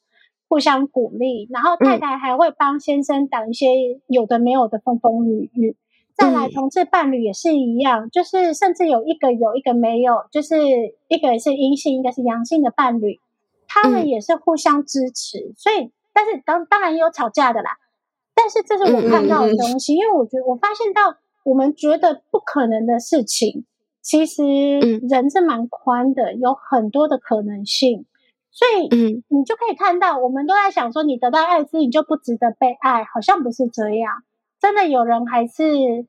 [0.49, 3.67] 互相鼓励，然后太太还会帮先生挡一些
[4.07, 5.77] 有的没有的风风雨雨。
[6.17, 10.57] 再来，同志伴侣也是一样，就是甚至有一个有一个没有，就是
[11.09, 13.21] 一个是阴性，一个是阳性的伴侣，
[13.69, 15.93] 他们也是互相支持，所以。
[16.19, 17.73] 但是当当然也有吵架的啦，
[18.35, 23.67] 但是这是我看到的东西，因为我觉得我发现到我们觉得不可能的事情，
[24.01, 24.43] 其实
[25.11, 28.07] 人是蛮宽的，有很多的可能性，
[28.51, 29.23] 所以嗯。
[29.29, 34.15] 你就可以看到，我们都在想说，你得到爱滋你就不值得被爱，好像不是这样，
[34.67, 35.63] 真的有人还是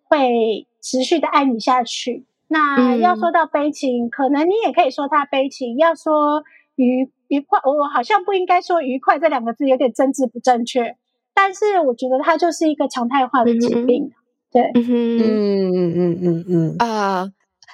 [0.05, 2.25] 会持续的爱你下去。
[2.47, 6.43] 那要说到悲情，可能你也可以说他悲情，要说
[6.75, 7.11] 愉。
[7.29, 10.95] 愉快，我好像不应该说“愉快”这两个字，有点政治不正确。
[11.33, 14.09] 但是我觉得它就是一个常态化的疾病。
[14.49, 17.27] 对，嗯嗯嗯嗯嗯啊，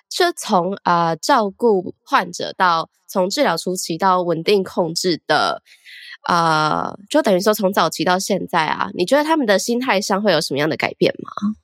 [0.09, 5.61] 就从啊照顾患者到从治疗初期到稳定控制的
[6.23, 11.55] 啊，就等于说从早期到现在啊，你觉得他们的心态上会有什么样的改变吗？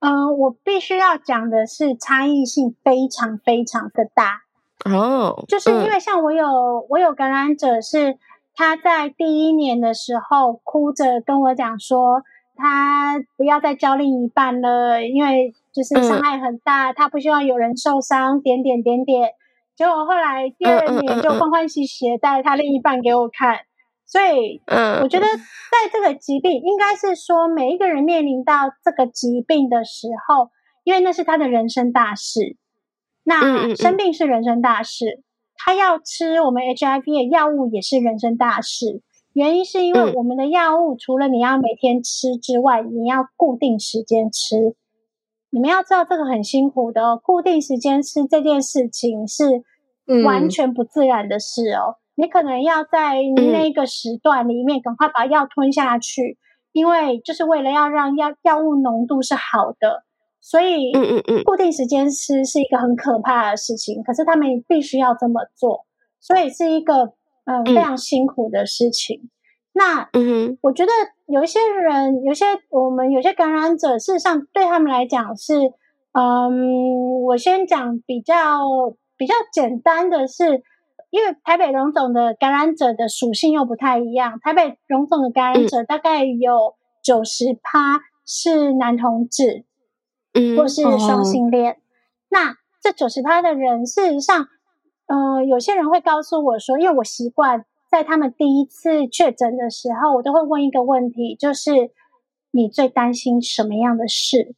[0.00, 4.42] 嗯，我必须要讲的是差异性非常非常的大。
[4.86, 8.16] 哦，就是因为像我有我有感染者是
[8.54, 12.22] 他在第一年的时候哭着跟我讲说，
[12.56, 19.32] 他不要再交另一半了，因为就是伤害很大，他不希望有人受伤，点点点点。
[19.76, 23.60] 结果后来第二年就欢欢喜喜带他另一半给我看，
[24.10, 30.50] 所以嗯我觉得在这个疾病，应该是说每一个人面临到这个疾病的时候，
[30.82, 32.56] 因为那是他的人生大事。
[33.22, 35.22] 那生病是人生大事，
[35.54, 39.00] 他要吃我们 HIV 的药物也是人生大事。
[39.32, 44.74] 原因是因为我们的药物除了你要每天吃之外，你要固定时间吃。
[45.50, 49.62] 你们要知道这个很辛苦的哦，固定时间吃这件事情是
[50.24, 51.99] 完全不自然的事哦。
[52.20, 53.16] 你可能要在
[53.52, 56.38] 那个时段里面赶快把药吞下去，
[56.72, 60.04] 因为就是为了要让药药物浓度是好的。
[60.42, 65.84] 所以，嗯嗯嗯，固定时间吃是一个很可怕的事情，可是他们必须要这么做，
[66.18, 67.12] 所以是一个
[67.44, 69.28] 嗯非常辛苦的事情。
[69.74, 70.92] 那，嗯我觉得
[71.26, 75.54] 有一些人，有些我们有些感染者，事实上对他们来讲是，
[76.12, 78.64] 嗯，我先讲比较
[79.18, 80.62] 比较简单的是，
[81.10, 89.64] 因为台北荣总的感染者的属性又不太一样，台北荣总的感染者大概有九十趴是男同志。
[90.32, 91.78] 嗯或是双性恋。
[92.28, 94.46] 那这九十趴的人，事实上，
[95.06, 101.90] 呃，有些人会告诉我说，因为我习惯在他们第一次确诊的时候，我都会问一个问题，就是
[102.52, 104.54] 你最担心什么样的事？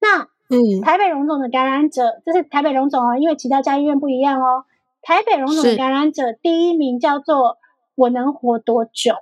[0.00, 4.66] 那嗯台北荣总的感染者，这是台北荣总哦，因为其他家医院不一样哦。
[5.02, 7.58] 台北荣总感染者第一名叫做
[7.94, 9.14] “我能活多久”。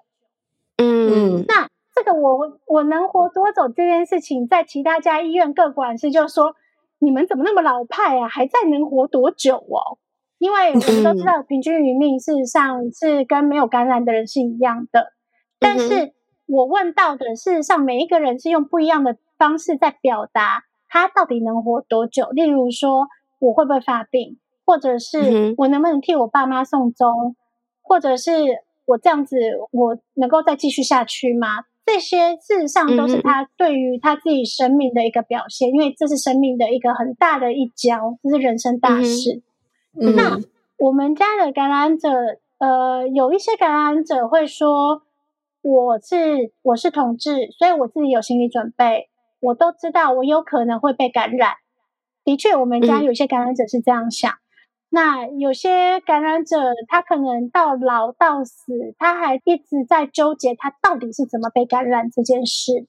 [0.77, 6.55] 嗯那这个我我能活多久这件事情，在其他家医院各管事就说，
[6.99, 9.99] 你们怎么那么老派啊，还在能活多久哦？
[10.39, 15.13] 因为我们都知道，平均余命事实上是跟没有感染的人是一样的。
[15.59, 16.15] 但是
[16.47, 22.29] 我问到的，事实上每一个人是用不一样的方式在表达他到底能活多久。
[22.31, 27.37] 例如说，我会不会发病，或者嗯是我能不能替我爸妈送终，
[27.83, 28.33] 或者是
[28.87, 29.37] 我这样子
[29.73, 31.65] 我能够再继续下去吗？
[31.87, 39.43] 这些事实上都是他对于他自己生命的一个表现，因为这是生命的一个很大的一跤，这是人生大事。
[40.01, 40.39] 嗯那
[40.79, 42.09] 我们家的感染者，
[42.59, 45.03] 呃，有一些感染者会说，
[45.63, 49.09] 我是我是同志，所以我自己有心理准备，
[49.41, 51.55] 我都知道我有可能会被感染。
[52.23, 54.33] 的确，我们家嗯有些感染者是这样想。
[54.93, 56.57] 那有些感染者，
[56.89, 62.87] 他可能到老到死，他还一直在纠结他到底是怎么被感染这件事。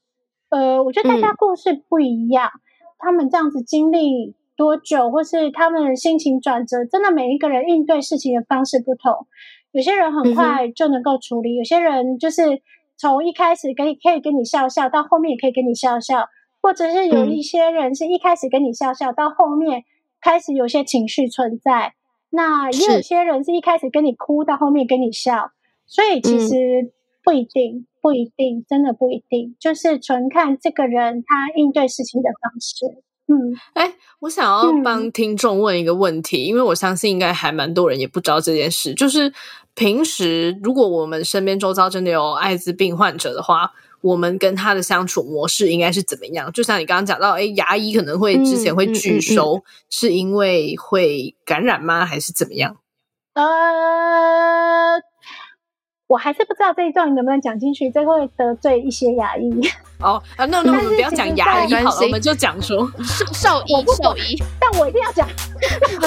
[0.50, 2.50] 呃，我觉得大家故事不一样，
[2.98, 9.28] 他们这样子经历多久，或是他们的心情转折，真的每一个人应对事情的方式不同。
[9.72, 12.62] 有些人很快就能够处理，有些人就是
[12.98, 16.26] 从一开始可以可以跟你笑笑，到后面也可以跟你笑笑，
[16.62, 19.84] 或者是有嗯一些人是一开始跟你笑笑，到后面
[20.22, 21.94] 开始有些情绪存在。
[22.30, 25.52] 那也有些人是一开始跟你哭，到后面跟你笑，
[25.86, 26.56] 所以其嗯实
[27.24, 33.04] 不一定，不一定，真的不一定，就是纯看这个人他应对事情的方式。
[33.28, 38.94] 嗯，哎，我想要帮听众问一个问题，因为我相信应该还蛮多人也不知道这件事。
[38.94, 39.34] 就是
[39.74, 46.52] 平时如果我们身边周遭真的有艾滋病患者的话，我们跟他的相处模式应该是怎么样？
[46.52, 52.06] 就像你刚刚讲到，哎，牙医可能会之前会嗯嗯拒收，是因为会感染吗？
[52.06, 52.78] 还是怎么样？
[53.34, 53.44] 呃，
[56.08, 59.50] 我还是不知道这一段能不能讲进去，这会得罪一些牙医。
[60.00, 62.92] 哦啊，那那我们不要讲牙医好了，我们就讲说，
[63.34, 65.28] 兽医兽医，但我一定要讲，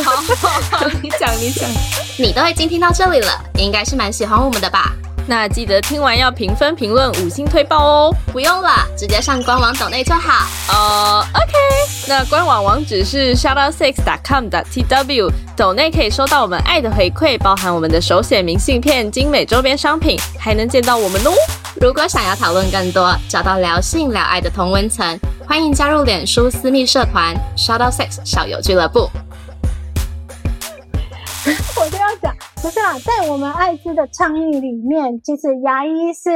[0.03, 1.71] 好好好，你讲你讲。
[2.19, 3.29] 你都已经听到这里了，
[3.59, 4.93] 应该是蛮喜欢我们的吧？
[5.27, 8.15] 那记得听完要评分、评论、五星推爆哦。
[8.33, 10.47] 不用了，直接上官网抖内就好。
[10.69, 11.53] 呃，OK，
[12.07, 21.31] 那官网网址是 shoutout6.com.tw，抖内可以收到我们爱的回馈，包含我们的手写明信片、精美周边商品，还能见到我们哦。
[21.81, 29.11] 如果想要讨论更多，找到聊性聊爱的同温层，欢迎加入脸书私密社团 shoutoutsix 小友俱乐部。
[32.65, 36.31] 不是啊，在我们艾滋的倡议里面，其实牙医是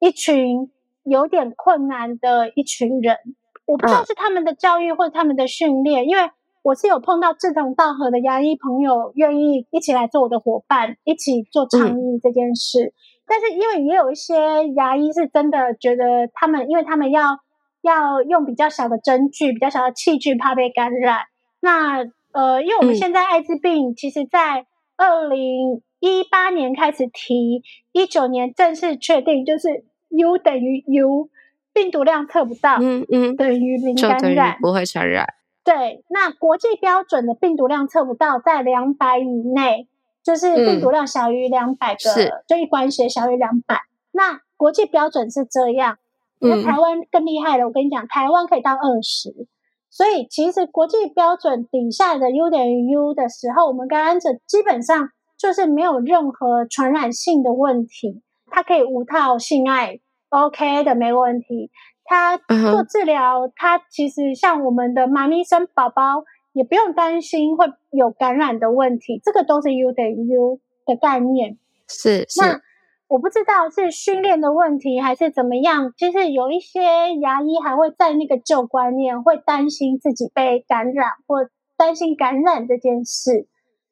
[0.00, 0.70] 一群
[1.04, 3.18] 有点困难的一群人。
[3.66, 6.30] 我不知道嗯是他们的教育或者他们的训练，因为
[6.62, 12.94] 我是有碰到志同道合的牙医朋友，愿意一起来做我的伙伴，一起做倡议这件事。
[13.26, 17.40] 但是因为也有一些牙医是真的觉得他们，因为他们要
[17.82, 21.24] 要用比较小的针具、比较小的器具，怕被感染。
[21.60, 24.64] 那呃，因为我们嗯现在艾滋病，其实在
[24.98, 31.30] 二零一八年开始提，一九年正式确定，就是 U 等于 U，
[31.72, 34.58] 病毒量测不到，嗯嗯，等于零感染。
[34.60, 35.34] 不会传染。
[35.64, 39.86] 对，那国际标准的病毒量测不到，在两百以内，
[40.22, 43.82] 就是病毒量小于两百个，是就一管血小于两百。
[44.10, 45.98] 那国际标准是这样，
[46.40, 47.66] 那嗯台湾更厉害了。
[47.66, 49.46] 我跟你讲，台湾可以到二十，
[49.90, 61.70] 所以其实国际标准底下的 U 等于 U 的时候，我们感染者基本上就是没有任何传染性的问题，它可以无套性爱，OK 的，没问题。
[62.10, 66.24] 他做治疗，他其实像我们的妈咪生宝宝，
[66.54, 71.58] 也不用担心会有感染的问题，这个都是 U 等于 U 的概念。
[71.86, 72.62] 是那是，
[73.08, 81.48] 我不知道是训练的问题还是怎么样，其实有一些牙医还会在那个旧观念，会担心自己被感染或
[81.78, 83.48] 担心感染这件事，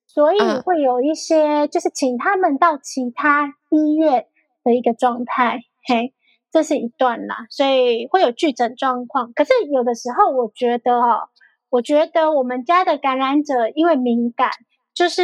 [0.06, 4.26] 所以嗯会有一些就是请他们到其他医院
[4.62, 6.12] 的一个状态，嘿，
[6.52, 9.32] 这是一段啦，所以会有拒诊状况。
[9.32, 11.28] 可是有的时候，我觉得哦，
[11.70, 14.50] 我觉得我们家的感染者因为敏感，
[14.92, 15.22] 就是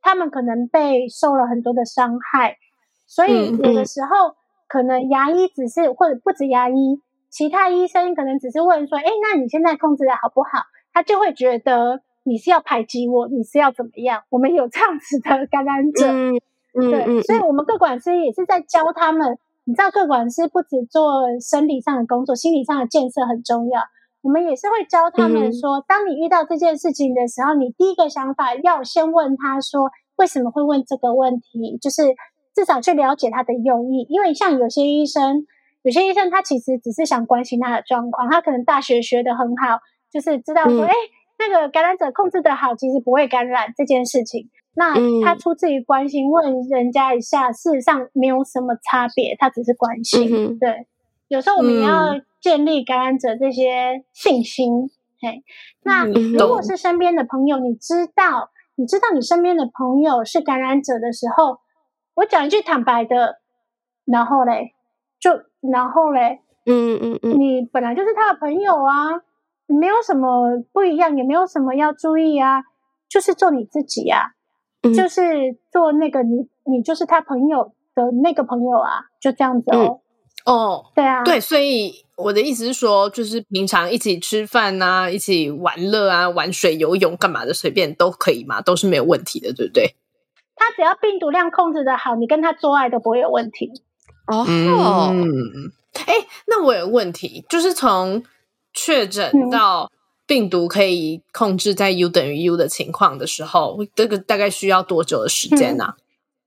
[0.00, 2.56] 他们可能被受了很多的伤害，
[3.10, 4.36] 所以嗯有的时候
[4.68, 10.62] 可能牙医只是或者不止牙医，其他医生可能只是问说，哎，那你现在控制的好不好？
[10.92, 14.22] 他就会觉得你是要排挤我，你是要怎么样？
[14.30, 16.06] 我们有这样子的感染者，
[16.72, 19.36] 对，所以我们各管师也是在教他们。
[19.64, 23.82] 你知道，各管师不止做生理上的工作，心理上的建设很重要。
[24.22, 31.78] 我们也是会教他们说，当你遇到这件事情的时候，你第一个想法要先问他说，为什么会问这个问题？
[31.80, 32.02] 就是
[32.54, 34.06] 至少去了解他的用意。
[34.08, 35.46] 因为像有些医生，
[35.82, 39.78] 有些医生他其实只是想关心他的状况，他可能大学学的很好，
[40.10, 40.92] 就是知道说，哎，
[41.38, 44.48] 那个感染者控制的好，其实不会感染这件事情。
[44.72, 44.94] 那
[45.24, 50.58] 他出自于关心，问人家一下，事实上没有什么差别，他只是关心。
[50.58, 50.86] 对，
[51.28, 54.90] 有时候我们也要建立感染者这些信心。
[55.20, 55.42] 嘿，
[55.82, 61.58] 那如果是身边的朋友，你知道，你知道你身边的朋友是感染者的时候，
[62.20, 63.40] 我讲一句坦白的，
[64.04, 64.74] 然后嘞，
[65.18, 65.30] 就
[65.72, 69.22] 然后嘞，嗯嗯嗯，你本来就是他的朋友啊，
[69.66, 72.62] 没有什么不一样，也没有什么要注意啊，
[73.08, 74.34] 就是做你自己呀。
[74.82, 80.00] 就是做那个你你就是他朋友的那个朋友啊，就这样子哦。
[80.46, 89.94] 哦，对啊，对，所以我的意思是说，就是平常一起吃饭啊，一起玩乐啊，玩水、游泳干嘛的，随便都可以嘛，都是没有问题的，对不对？
[90.60, 93.72] 他只要病毒量控制的好，你跟他做爱都不会有问题。
[94.26, 95.72] 哦，嗯，
[96.06, 96.14] 哎，
[96.46, 98.22] 那我有问题，就是从
[98.72, 99.90] 确诊到。
[100.26, 105.94] 病毒可以控制在 U 等于 U 的情况的时候，这个大概需要多久的时间呢？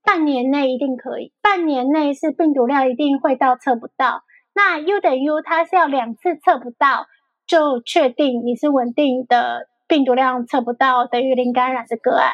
[0.02, 4.22] 半年内一定可以，半年内是病毒量一定会到测不到。
[4.54, 7.08] 那 U 等于 U，它是要两次测不到
[7.46, 12.32] 就确定你是稳定的病毒量测不到等于零感染的个案。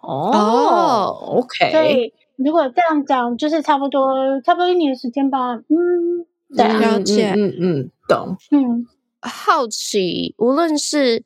[0.00, 1.70] 哦，OK。
[1.70, 5.56] 所以如果这样讲，就是差不多差不多一年时间吧。
[5.56, 8.86] 嗯，了解，嗯嗯，懂，嗯。
[9.20, 11.24] 好奇，无论是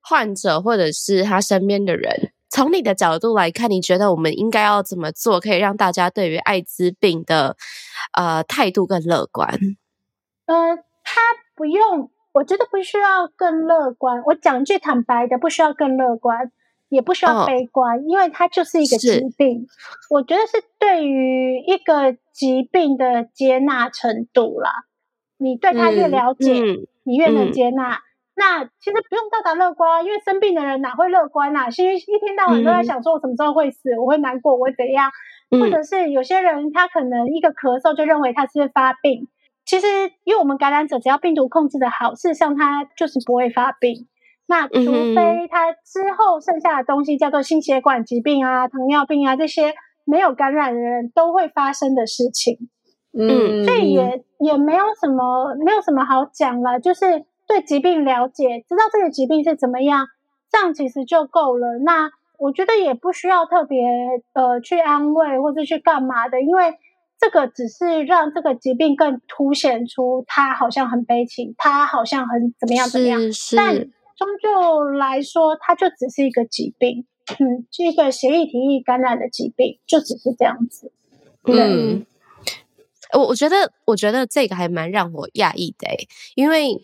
[0.00, 7.56] 患者或者是他身边的人，从你的角度来看，你觉得我们应该要怎么做，可以让大家对于艾滋病的
[8.16, 9.58] 呃态度更乐观？
[10.46, 11.20] 呃，他
[11.54, 14.22] 不用，我觉得不需要更乐观。
[14.24, 16.50] 我讲句坦白的，不需要更乐观，
[16.88, 19.66] 也不需要悲观，因为它就是一个疾病。
[20.10, 24.70] 我觉得是对于一个疾病的接纳程度啦。
[25.36, 26.62] 你对它越了解。
[27.06, 27.98] 你越能接纳，
[28.34, 31.68] 那其实不用到达乐观，因为生病的人哪会乐观呐？
[31.76, 35.10] 因为一天到晚都在想说，我什么时候会死，我会难过，我会怎样？
[35.50, 39.28] 或者是有些人他可能一个咳嗽就认为他是发病，
[39.66, 39.86] 其实
[40.24, 44.08] 因为我们感染者只要病毒控制的好，事实上他就是不会发病。
[44.46, 49.74] 那除非他之后剩下的东西叫做心血管疾病啊、糖尿病啊这些
[50.04, 52.68] 没有感染的人都会发生的事情。
[53.16, 60.06] 嗯，所以也也没有什么，没有什么好讲了，就是对疾病了解，知道这个疾病是怎么样，
[60.50, 61.78] 这样其实就够了。
[61.84, 63.78] 那我觉得也不需要特别
[64.32, 66.74] 呃去安慰或者去干嘛的，因为
[67.20, 73.20] 这个只是让这个疾病更凸显出他好像很悲情，他好像很怎么样怎么样。
[73.56, 73.86] 但
[74.16, 77.06] 终究来说，它就只是一个疾病，
[77.38, 80.92] 嗯，是一个协议体液感染的疾病，就只是这样子。
[81.44, 82.04] 嗯。
[83.12, 85.86] 我我觉得，我觉得这个还蛮让我讶异的，
[86.34, 86.80] 因为，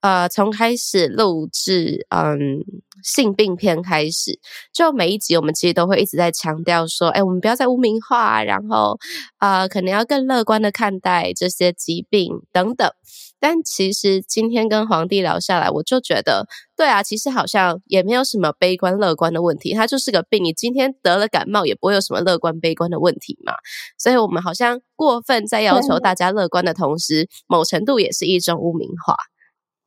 [0.00, 2.64] 呃，从开始录制，嗯，
[3.04, 4.40] 性病篇开始，
[4.72, 8.98] 就每一集我们其实都会一直在强调说，哎，我们不要再污名化，然后，
[9.38, 12.90] 呃，可能要更乐观的看待这些疾病等等。
[13.38, 20.42] 但其实今天跟皇帝聊下来，我就觉得，对啊，其实好像也没有什么悲观乐观的问题，它就是个病。
[20.42, 23.52] 你今天得了感冒，也不会有什么乐观悲观的问题嘛。
[23.98, 29.14] 所以，我们好像过分在要求大家乐观的同时，某程度也是一种污名化。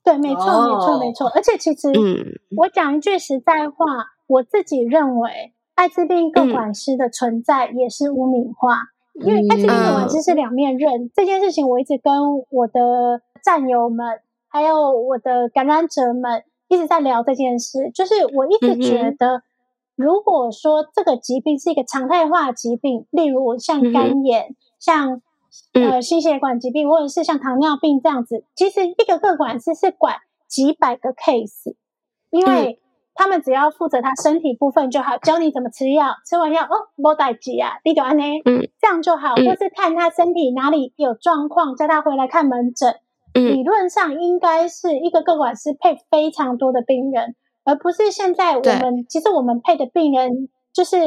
[0.07, 1.27] 对，没错，没错，没错。
[1.35, 3.85] 而且，其实，嗯，我讲一句实在话，
[4.27, 8.83] 我自己认为，艾滋病个管师的存在也是污名化，
[9.13, 11.11] 因为艾滋病个管师是两面刃。
[11.13, 12.13] 这件事情，我一直跟
[12.49, 13.21] 我的。
[13.43, 17.89] 战友们，还有我的感染者们一直在聊这件事。
[17.93, 19.41] 就是我一直觉得，
[19.95, 25.21] 如果说这个疾病是一个常态化疾病，例如像肝炎、像
[25.73, 30.15] 呃心血管疾病，或者是像糖尿病这样子，其实一个个管师是管
[30.47, 31.75] 几百个 case，
[32.29, 32.79] 因为
[33.13, 42.95] 他们只要负责他身体部分就好，教你怎么吃药，吃完药哦，莫代急啊，你就安呢，嗯，这样就好，或是看他身体哪里有状况，叫他回来看门诊。
[43.33, 47.35] 理论上应该是一个个管师配非常多的病人，
[47.65, 50.97] 而不是现在我们其实我们配的病人就是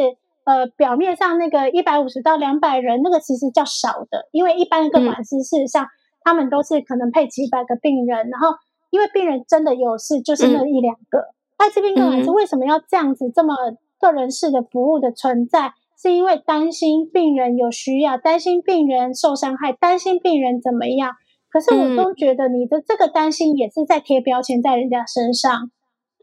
[0.45, 5.87] 呃表面上那个一百五十到两百人那个其实较少的，因为一般的个管师事实上
[6.23, 8.57] 他们都是可能配几百个病人，然后
[8.91, 11.35] 因为病人真的有事，就是那一两个。
[11.57, 13.55] 艾滋病个管师为什么要这样子这么
[13.99, 15.73] 个人式的服务的存在？
[16.03, 21.13] 是因为担心病人有需要，担心病人受伤害，担心病人怎么样。
[21.51, 25.71] 可是我都觉得你的这个担心也是在贴标签在人家身上，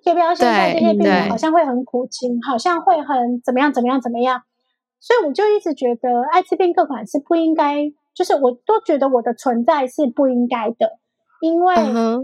[0.08, 4.42] 贴标签在这些病人好像会很苦情，好像会很怎么样怎么样怎么样。
[5.02, 10.98] 所以我就一直觉得艾滋病各管是不应该，就是我都觉得我的存在是不应该的，
[11.42, 11.76] 因为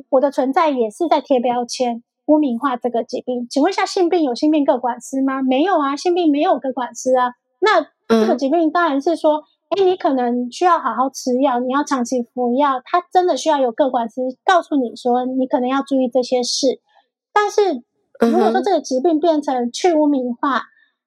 [0.09, 2.03] 我的存在也是在贴标签。
[2.25, 5.41] 污名化这个疾病，请问一下，性病有性病各管师吗？
[5.41, 7.33] 没有啊，性病没有各管师啊。
[7.59, 9.43] 那这个疾病当然是说，
[9.75, 16.79] 哎，你可能需要好好吃药，你要长期服药，它真的需要有各管师告诉你说，你可能要注意这些事。
[17.33, 17.83] 但是
[18.19, 20.61] 如果说这个疾病变成去污名化、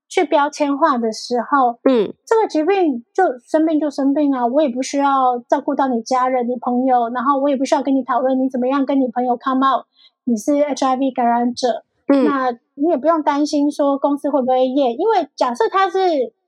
[0.08, 9.86] 去标签化的时候，嗯，这个疾病就生病就生病啊，我也不需要照顾到你家人、你朋友，然后我也不需要跟你讨论你怎么样跟你朋友 come out。
[10.24, 15.98] 你是 HIV 感染者，那你也不用担心说公司会不会验，因为假设它是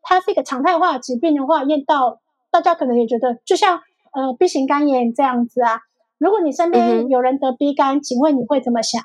[0.02, 2.18] 它是一个常态化疾病的话，验到
[2.50, 3.78] 大家可能也觉得，就像
[4.12, 5.80] 呃 B 型肝炎这样子啊。
[6.18, 9.00] 如果你身边有人得 B 肝，请问你会怎么想？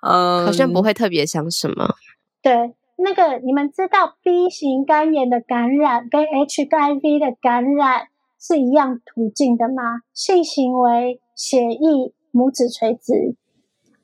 [0.00, 1.94] 嗯，好像不会特别想什么。
[2.42, 10.02] 对，那个你们知道 B 型肝炎的感染跟 HIV 的感染是一样途径的吗？
[10.14, 13.36] 性行为、血液、拇指垂直。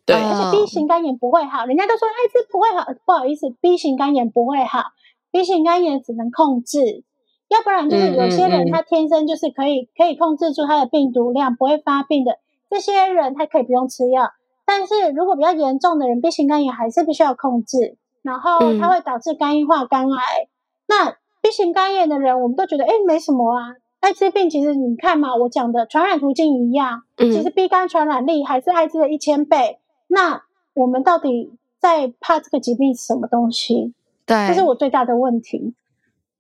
[0.07, 4.93] 对，而且 B 型肝炎不会好，人家都说艾滋不会好，不好意思，B 型肝炎不会好
[5.31, 7.05] ，B 型肝炎只能控制，
[7.49, 12.39] 要不然就是有些人他天生就是可以可以控制住他的病毒量，不会发病的，
[12.69, 14.31] 这些人他可以不用吃药，
[14.67, 20.49] 但是如果比较严重的人，B 型肝炎还是必须要控制，然后它会导致肝硬化、肝癌。
[20.87, 29.79] 那 B 型肝炎的人，我们都觉得哎没什么啊，艾滋病其实你看嘛，我讲的传染途径一样，其实 B 肝传染力还是艾滋的一千倍。
[30.07, 30.43] 那
[30.75, 33.93] 我们到底在怕这个疾病是什么东西？
[34.27, 35.75] 对，这是我最大的问题。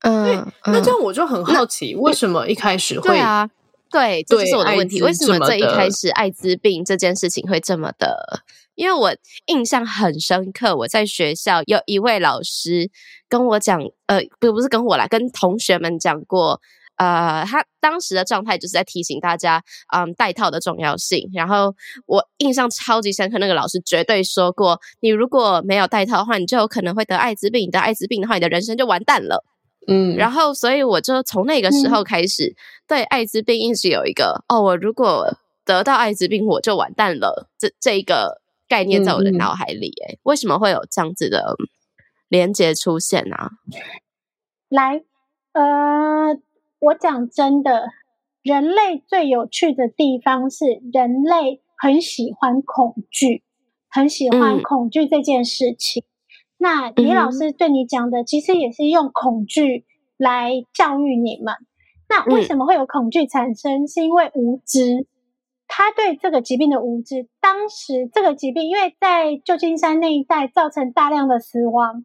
[0.00, 3.50] 嗯，那这样我就很好奇，为什么一开始会啊？
[3.94, 5.00] 对，这就是我的问题。
[5.00, 8.42] 为什么这一开始艾滋病这件事情会这么的？
[8.74, 9.14] 因为我
[9.46, 12.90] 印象很深刻，我在学校有一位老师
[13.28, 16.60] 跟我讲，呃，不，不是跟我啦，跟同学们讲过。
[16.96, 19.60] 呃，他当时的状态就是在提醒大家，
[19.92, 21.28] 嗯，戴套的重要性。
[21.34, 21.74] 然后
[22.06, 27.68] 我印象超级深刻，那个老师绝对说过，你如果没有戴套的话，你就有可能会得艾滋病。
[27.68, 29.44] 得艾滋病的话，你的人生就完蛋了。
[29.86, 32.54] 嗯，然后所以我就从那个时候开始，
[32.86, 37.48] 对艾滋病一直有一个，哦，我如果得到艾滋病，我就完蛋了。
[37.58, 41.56] 这这一个概念在我的脑海里，哎，为什么会有这样子的
[42.28, 43.36] 连接出现呢？
[44.68, 45.02] 来，
[45.52, 46.40] 呃。
[46.80, 47.88] 我讲真的，
[48.42, 53.42] 人类最有趣的地方是，人类很喜欢恐惧，
[53.88, 56.04] 很喜欢恐惧这件事情。
[56.64, 59.84] 那李老师对你讲的，其实也是用恐惧
[60.16, 61.54] 来教育你们。
[62.08, 63.86] 那为什么会有恐惧产生？
[63.86, 65.06] 是因为无知，
[65.68, 67.28] 他对这个疾病的无知。
[67.38, 72.02] 当时这个疾病，因为在旧金山那一带造成大量的死亡，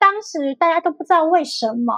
[0.00, 1.94] 当时大家都不知道为什么。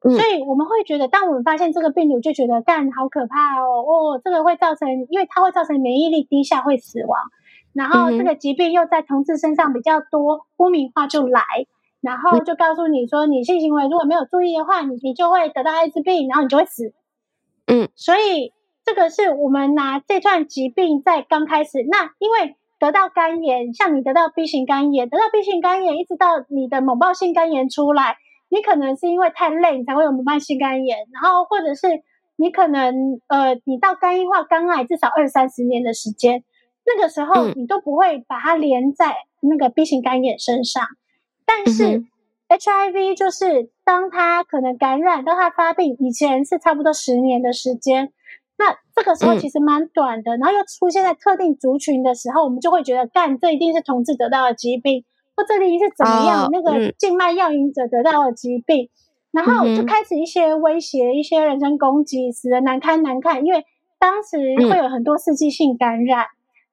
[0.00, 7.18] 所以我们会觉得，当我们发现这个病毒，就觉得干好可怕哦哦，这个会造成，因为它会造成免疫力低下，会死亡。
[7.72, 11.42] 然后这个疾病又在同志身上比较多，污名化就来，
[12.00, 16.92] 然后就告诉你说，你性行为如果没有注意的话，你你就会得到艾滋病，然后你就会死。
[17.66, 18.52] 嗯，所以
[18.84, 28.16] 这个是我们拿这段疾病在刚开始，那因为得到肝炎，像你得到 B 型肝炎，得到 B 型肝炎，一直到你的猛暴性肝炎出来。
[28.48, 32.02] 你可能是因为太累，你才会有慢性肝炎，然后或者是
[32.36, 36.44] 你可能呃，你到肝硬化、肝癌至少二三十年的时间，
[36.96, 40.84] 那个时候你都不会把它连在那个 B 型肝炎身上。
[41.44, 42.04] 但是
[42.48, 48.12] HIV 就是当它可能感染到它发病以前是差不多十年的时间，
[48.58, 55.04] 那这个时候其实蛮短的，然后又出现在特定族群的时候，我们就会觉得干这一定是同志得到的疾病。
[55.34, 56.50] 或这里是怎么样？
[56.52, 58.90] 那个静脉药引者得到了疾病，
[59.30, 63.46] 然后就开始一些威胁、一些人身攻击，使人难堪难看。
[63.46, 63.64] 因为
[63.98, 64.36] 当时
[64.68, 66.26] 会有很多刺激性感染，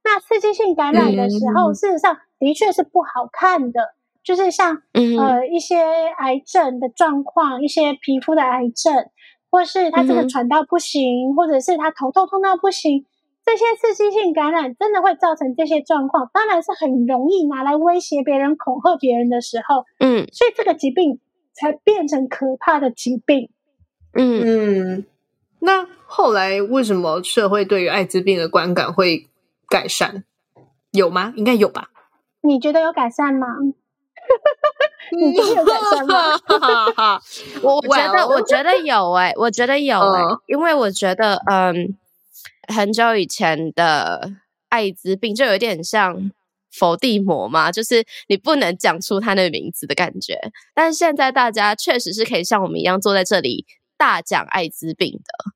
[0.04, 5.78] 那刺激性感染的时候，事实上的确是不好看的，就是像呃一些
[6.18, 9.10] 癌症的状况，一些皮肤的癌症，
[9.52, 13.06] 或是他这个喘到不行，或者是他头痛痛到不行。
[13.46, 21.20] 这些刺激性感染真的会造成这些状况，当然是很容易拿来威胁别人、恐吓别人的时候，嗯，所以这个疾病
[21.54, 23.50] 才变成可怕的疾病，
[24.14, 24.98] 嗯。
[25.00, 25.06] 嗯，
[25.60, 29.28] 那后来为什么社会对于艾滋病的观感会
[29.70, 30.24] 改善？
[30.92, 31.34] 有吗？
[31.38, 31.90] 应该有吧？
[32.42, 33.48] 你觉得有改善吗？
[35.12, 37.20] 你觉得有改善吗？
[37.64, 41.98] 我我觉得我觉得有哎、我觉得有哎、嗯因为我觉得嗯，
[42.74, 44.32] 很久以前的
[44.70, 46.32] 艾滋病就有点像
[46.72, 50.40] 伏地魔嘛，就是你不能讲出他的名字的感觉。
[50.76, 53.66] 但是现在大家确实是可以像我们一样坐在这里
[53.98, 55.52] 大讲艾滋病的，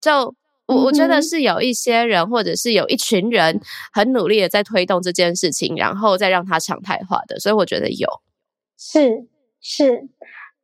[0.00, 0.34] 就。
[0.68, 3.58] 我我觉得是有一些人，或者是有一群人
[3.92, 8.06] 很努力的在推动这件事情，然后再让它常态化的，所以我觉得有。
[8.78, 9.26] 是
[9.60, 10.08] 是，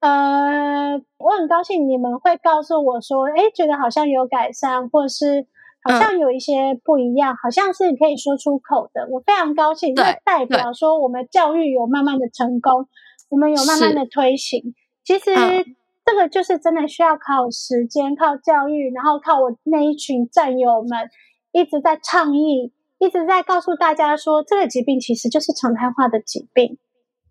[0.01, 5.47] 呃，我很高兴你们会告诉我说，哎，觉得好像有改善，或是
[5.83, 9.09] 好像有一些不一样，好像是可以说出口的。
[9.11, 12.87] 我非常高兴，这代表说我们教育有慢慢的成功，
[13.31, 14.75] 我们有慢慢的推行。
[15.03, 15.65] 其实嗯
[16.05, 21.09] 这个就是真的需要靠时间、靠教育，然后靠我那一群战友们
[21.53, 26.79] 一直在倡议，一直在告诉大家说，这个疾病其实就是常态化的疾病。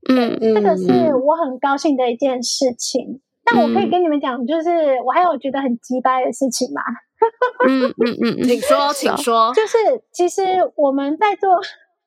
[0.10, 3.22] 嗯这个是我很高兴的一件事情。
[3.46, 6.82] 但我可以跟你们讲，就是我还有觉得很鸡掰的事情嘛，
[7.68, 9.54] 嗯嗯嗯嗯， 请说，请说。
[9.54, 9.78] 就是
[10.14, 10.42] 其实
[10.78, 11.60] 我们在做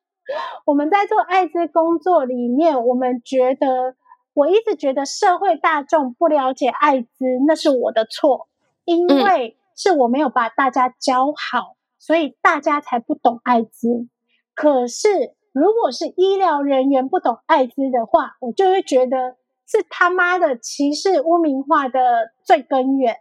[0.65, 3.93] 我们在做艾滋工作里面，我们觉得
[4.37, 8.47] 我一直觉得社会大众不了解艾滋，那是我的错，
[8.85, 14.07] 因为是我没有把大家教好，所以大家才不懂艾滋。
[14.53, 21.99] 可是如果是医疗人员不懂艾滋的话，我就会觉得是他妈的歧视污名化的
[22.43, 23.17] 最根源。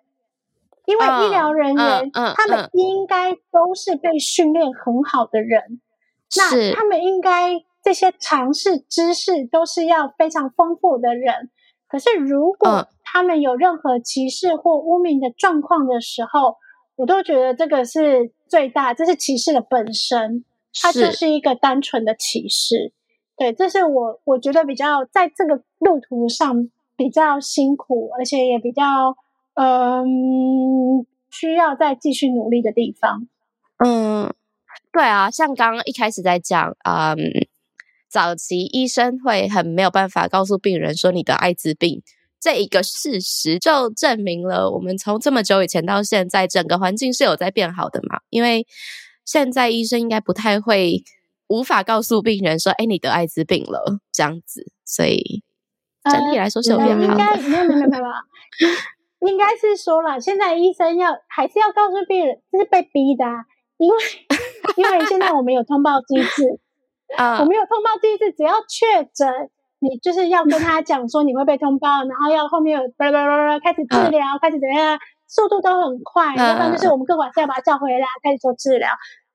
[0.84, 5.80] 因为医疗人员，他们嗯应该都是被训练很好的人，
[6.36, 7.54] 那他们应该
[7.86, 11.50] 这些常识知识都是要非常丰富的人。
[11.86, 16.56] 可是如果嗯他们有任何歧视或污名的状况的时候，
[16.96, 20.44] 我都觉得这个是最大，这是歧视的本身，
[20.82, 22.92] 它就是一个单纯的歧视。
[23.36, 29.16] 对，这是我我觉得比较在这个路途上比较辛苦，而且也比较
[29.54, 33.28] 嗯需要再继续努力的地方。
[33.78, 34.34] 嗯，
[34.90, 37.16] 对啊，像刚刚一开始在讲，嗯，
[38.16, 42.02] 早期医生会很没有办法告诉病人说你得艾滋病。
[42.40, 48.20] 这一个事实，就证明了我们从这么久以前到现在，整个环境是有在变好的嘛。
[48.30, 48.66] 因为
[49.26, 51.04] 现在医生应该不太会
[51.48, 55.42] 无法告诉病人说，哎，你得艾滋病了这样子，所以
[56.10, 57.18] 整体来说是有变好的。
[57.18, 63.44] 该没有没有没有，应该是说了，现在医生要还是要告诉病人，这是被逼的、啊，
[63.76, 63.96] 因为
[64.78, 66.60] 因为现在我们有通报机制，
[67.16, 69.28] 啊我没有通报第一次，只要确诊，
[69.78, 78.90] 你就是要跟他讲说你会被通报，然后要后面有叭叭叭叭开始治疗，开始怎么样，速度都很快，嗯要不然就是我们各管是要把他叫回来，开始做治疗。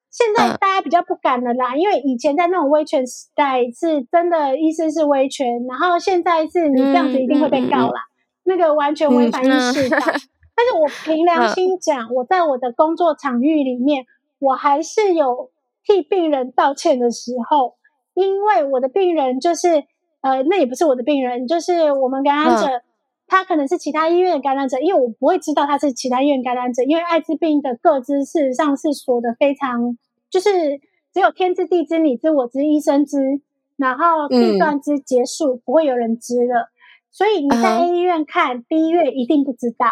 [0.09, 0.57] 现在嗯。
[0.59, 8.01] 大家比较不敢了啦，因为以前在那种威权时代是真的医生是威权，然后现在是你这样子一定会被告啦，
[8.43, 9.97] 那个完全违反意识法。
[10.53, 14.05] 但是我凭良心讲，我在我的工作场域里面，
[14.39, 15.49] 我还是有
[15.85, 17.75] 替病人道歉的时候，
[18.13, 19.83] 因为我的病人就是
[20.21, 22.83] 呃，那也不是我的病人，就是我们感染者，
[23.27, 29.97] 他可能是其他医院的感染者，因为我不会知道他是其他医院感染者，因为艾滋病的各自事实上是说的非常，
[30.29, 30.79] 就是
[31.13, 33.41] 只有天知地知你知我知医生知，
[33.77, 36.69] 然后地段知结束，不会有人知了。
[37.09, 39.87] 所以你在医院看，B 医院一定不知道。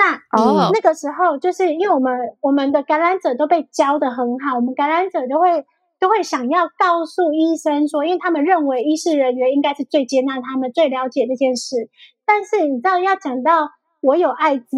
[0.00, 5.62] 那、哦那个时候，就是因为我们我们的感染者都被教的很好，我们感染者都会
[6.00, 11.90] 都会想要告诉医生说，因为他们认为医师人员应该是最接纳他们、最了解这件事。
[12.24, 13.68] 但是你知道，要讲到
[14.00, 14.76] 我有艾滋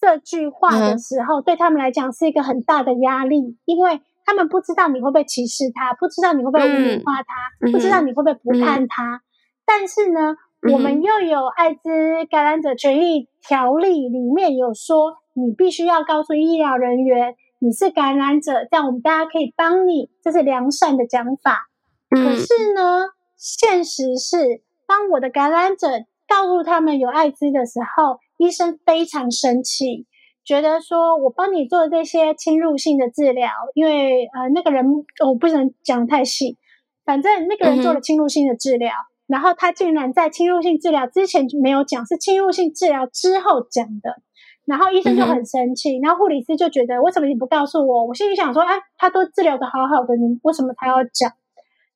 [0.00, 7.34] 这句话的时候，对他们来讲是一个很大的压力，因为他们不知道你会不会歧视他，不知道你会不会污名化他，
[7.66, 9.20] 嗯不知道你会不会不看他。
[9.66, 21.68] 但是呢，嗯我们又有艾滋感染者权益条例里面有说，你必须要告诉医疗人员你是感染者，这样我们大家可以帮你，这是良善的讲法。
[22.10, 22.36] 可嗯。
[22.36, 23.06] 是呢，
[23.36, 25.86] 现实是，当我的感染者
[26.26, 30.06] 告诉他们有艾滋的时候，医生非常生气，
[30.44, 34.84] 觉得说我帮你做这些侵入性的治疗，因为呃那个人
[35.24, 36.56] 我不能讲太细，
[37.04, 38.92] 反正那个人做了侵入性的治疗，
[39.28, 44.20] 然后他竟然在侵入性治疗之前没有讲，是侵入性治疗之后讲的。
[44.64, 48.04] 然后医生就很生气，然后护理师就觉得为什么你不告诉我？
[48.04, 51.32] 我心里想说，哎，他都治疗的好好的，你为什么他要讲？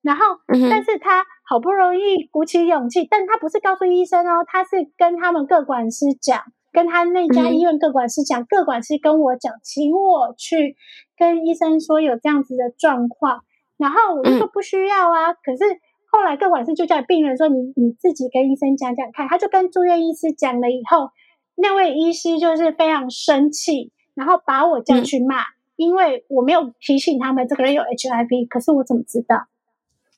[0.00, 10.74] 然后，嗯但是他好不容易鼓起勇气，但他不是告诉医生哦，他是跟他们各管师讲，跟他那家医院各管师讲，各管师跟我讲，请我去
[11.18, 13.44] 跟医生说有这样子的状况，
[13.76, 15.34] 然后我就说不需要啊。
[15.34, 15.64] 可是
[16.12, 19.26] 后来各管事就叫病人说，你你自己跟医生讲讲看。
[19.26, 21.10] 他就跟住院医师讲了以后，
[21.56, 25.42] 那位医师就是非常生气，然后把我叫去骂，
[25.74, 29.48] 因为我没有提醒他们这个人有 HIV，可是我怎么知道？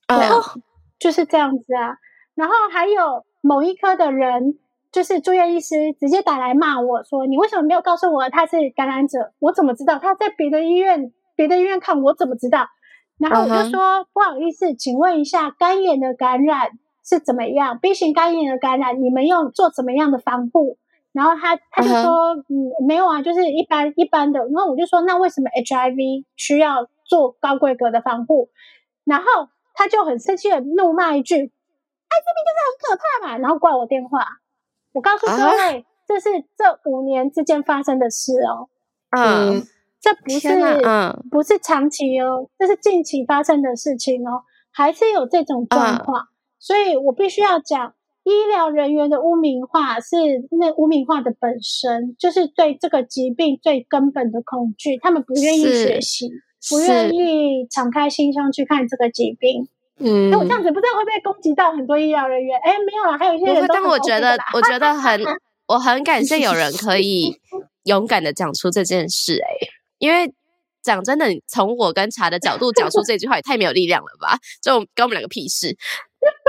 [0.09, 0.43] 哦，
[0.99, 1.97] 就是这样子啊。
[2.35, 4.59] 然后还有某一科的人。
[4.93, 9.33] 就是住院医师直接打来骂我说：“你为什么没有告诉我他是感染者？
[9.41, 11.13] 我怎么知道他在别的医院？
[11.35, 12.69] 别的医院看我怎么知道？”
[13.19, 16.71] 然后我就说：“不好意思，请问一下，肝炎的感染
[17.05, 20.79] 是怎么样？B 型肝炎的感染，你们用做怎么样的防护？”
[21.13, 28.49] 然后他他就说：“嗯，没有啊，就是一般一般的。”然后我就说：“那为什么 HIV 需要做高规格的防护？”
[29.05, 29.25] 然后
[29.75, 34.27] 他就很生气的怒骂一句：“艾滋病就是很可怕嘛！”然后挂我电话。
[34.93, 35.33] 我告诉各
[35.73, 38.69] 位，这是这五年之间发生的事哦。
[39.11, 39.63] 嗯，
[40.05, 40.49] 这不是
[40.85, 46.29] 嗯，不是长期哦，这是近期发生的事情哦，还是有这种状况。
[46.59, 47.95] 所以我必须要讲，
[48.25, 50.17] 医疗人员的污名化是
[50.51, 54.99] 那污名化的本身，就是对这个疾病最根本的恐惧。
[54.99, 56.31] 他们不愿意学习，
[56.69, 59.67] 不愿意敞开心胸去看这个疾病。
[60.01, 62.59] 嗯，那我这样子不知道会不会攻击到很多医疗人员？
[62.63, 63.65] 哎，没有啦，还有一些人。
[63.69, 65.21] 但我觉得，我觉得很，
[65.69, 67.41] 我很感谢有人可以
[67.85, 69.39] 勇敢的讲出这件事。
[69.41, 69.49] 哎，
[70.05, 70.31] 因为
[70.83, 74.37] 讲真的，从我跟茶的角度讲出这句话也太没有力量了吧？
[74.63, 75.77] 就跟我们两个屁事。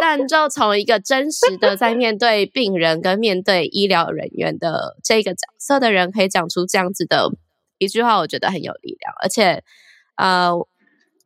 [0.01, 7.29] 但就从一个真实的在面对病人跟面对医疗人员的这个角色的人，可以讲出这样子的
[7.77, 9.13] 一句话，我觉得很有力量。
[9.21, 9.63] 而且，
[10.17, 10.51] 呃。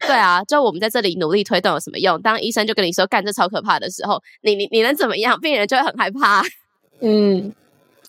[0.02, 2.22] 对啊，就我们在这里努力推动有什么用？
[2.22, 5.38] 当医生就跟你说干这超可怕的时候，你你你能怎么样？
[5.42, 6.42] 病人就会很害怕。
[7.02, 7.54] 嗯。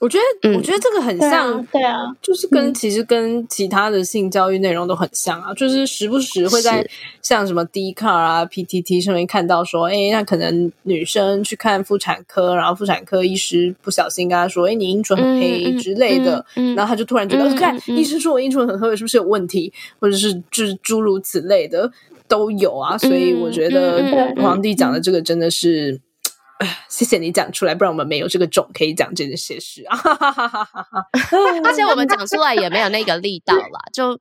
[0.01, 6.85] 我觉得，我觉得这个很像，对啊，就是跟其实跟其他的性教育内容都很像啊，就是时不时会在
[7.21, 16.43] 像什么 D car 啊、PTT 上面看到说，哎，那可能女生去看妇产科，然后妇产科医师不小心跟她说，哎，你阴唇很黑之类的，
[16.75, 19.71] 然后她就突然觉得，看医生说我阴唇很黑，是不是有问题，
[20.01, 21.93] 或者是就是诸如此类的
[22.27, 24.03] 都有啊，所以我觉得
[24.37, 26.01] 皇帝讲的这个真的是。
[26.89, 29.99] 谢谢你讲出来，不然我们没有这个种可以讲这些事啊！
[31.65, 34.19] 而且我们讲出来也没有那个力道啦，就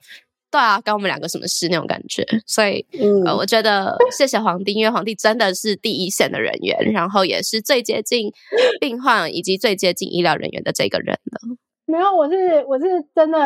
[0.51, 2.25] 对啊，跟我们两个什么事那种感觉。
[2.47, 2.85] 所以，
[3.25, 8.31] 呃，我觉得谢谢皇帝，因为皇帝真的是第一线的人员，然后也是最接近
[8.79, 11.55] 病患以及最接近医疗人员的这个人了。
[11.85, 13.37] 没有，我是我是真的，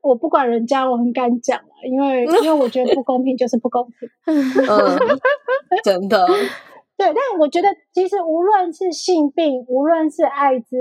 [0.00, 4.98] 我不管人家，我很敢讲啊，因为 因为我觉得不公平就是不公平，嗯，
[5.84, 6.26] 真的。
[6.98, 10.76] 对，但我觉得其实无论是性病，无论是艾滋，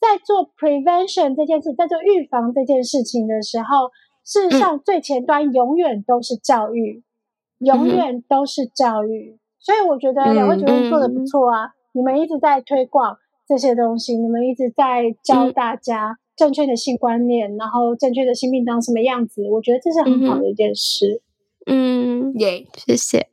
[0.00, 3.88] 在做 prevention 这件事，在做预防这件事情的时候，
[4.24, 7.04] 事实上最前端永远都是教育，
[7.60, 9.38] 永远都是教育。
[9.60, 13.16] 所以我觉得两位主任做的不错啊，你们一直在推广
[13.46, 21.22] 这些东西，你们一直在教大家正确的性观念，然后正确的性病长什么样子，我觉得这是很好的一件事。
[21.66, 23.28] 嗯，耶，谢谢。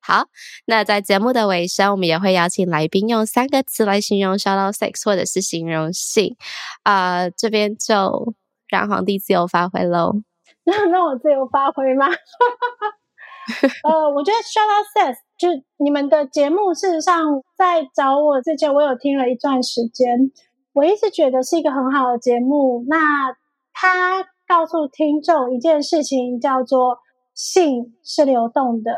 [0.00, 0.24] 好，
[0.66, 6.36] 那在节目的尾声，我们也会邀请来宾用三个词来形容 “shout out sex” 或者是形容性。
[6.82, 8.34] 啊，这边就
[8.68, 10.12] 让皇帝自由发挥喽。
[10.64, 12.06] 让让我自由发挥吗？
[13.84, 15.48] 呃，我觉得 “shout out sex” 就
[15.78, 20.32] 你们的节目，事实上在找我之前，我有听了一段时间，
[20.72, 22.84] 我一直觉得是一个很好的节目。
[22.88, 23.36] 那
[23.72, 26.98] 他告诉听众一件事情，叫做
[27.34, 28.92] 性是流动的。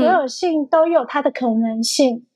[0.00, 2.26] 所有性都有它的可能性，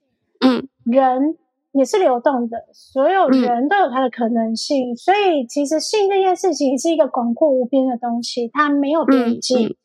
[0.40, 1.36] 嗯，人
[1.72, 9.76] 也是流动的，所有人都有它的可能性，所以其实性这件事情是一个广阔无边的东西，它没有边际，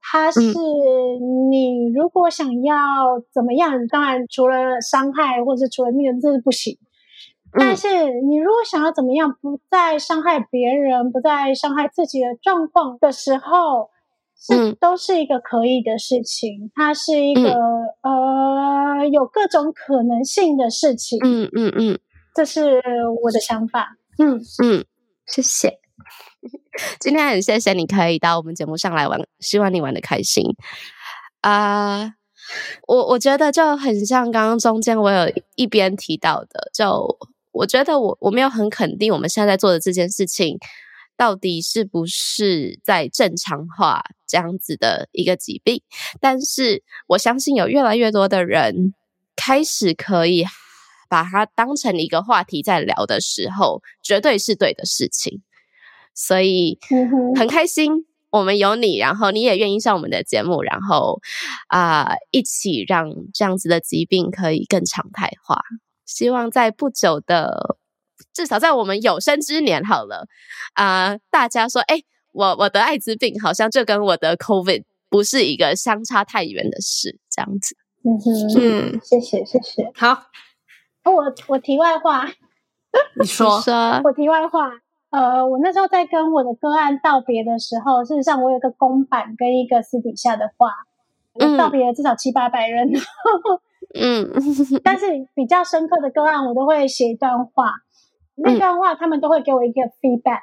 [0.00, 2.74] 它是你如果想要
[3.32, 6.78] 怎么样，当然除了伤害或者除了那个这是不行，
[7.52, 13.90] 但是你如果想要怎么样，不再伤害别人，不再伤害自己的状况的时候。
[14.44, 16.72] 是，都是一个可以的事情。
[16.74, 17.52] 它是一个
[18.02, 21.18] 呃，有各种可能性的事情。
[21.22, 22.00] 嗯嗯嗯，
[22.34, 22.82] 这是
[23.22, 23.96] 我的想法。
[24.18, 24.84] 嗯嗯，
[25.26, 25.78] 谢谢。
[26.98, 30.44] 今天很谢谢你可以到我们节目上来玩，希望你玩的开心。
[31.40, 32.14] 啊，
[32.88, 37.16] 我我觉得就很像刚刚中间我有一边提到的，就
[37.52, 40.58] 我觉得我我没有很肯定我们现在在做的这件事情。
[41.22, 45.80] 到底是不是在正常化这样子的一个疾病？
[46.20, 48.92] 但是我相信有越来越多的人
[49.36, 50.44] 开始可以
[51.08, 55.42] 把它当成一个话题在聊的时候，绝对是对的事情。
[56.12, 56.80] 所以
[57.36, 61.20] 很开心，我们有你，然后你也愿意上我们的节目，然后
[61.68, 65.62] 啊，一起让这样子的疾病可以更常态化。
[66.04, 67.76] 希望在不久的，
[68.32, 70.26] 至少在我们有生之年，好了
[70.74, 72.00] 啊，大家说，哎，
[72.32, 77.76] 我我得艾滋病，好像就跟我的 COVID 不是一个相差太远的事，这样子。
[78.04, 79.90] 嗯哼，嗯，谢谢谢谢。
[79.94, 80.24] 好，
[81.04, 82.26] 我我题外话，
[83.20, 83.62] 你说，
[84.04, 84.72] 我题外话。
[85.10, 90.70] 呃，我那时候在跟我的个案道别的时候，事实上我有个公版跟一个私底下的话，
[91.58, 92.90] 道别了至少七八百人。
[93.94, 94.32] 嗯，
[94.82, 95.04] 但是
[95.34, 97.74] 比较深刻的个案，我都会写一段话，
[98.36, 100.40] 那段话他们都会给我一个 feedback。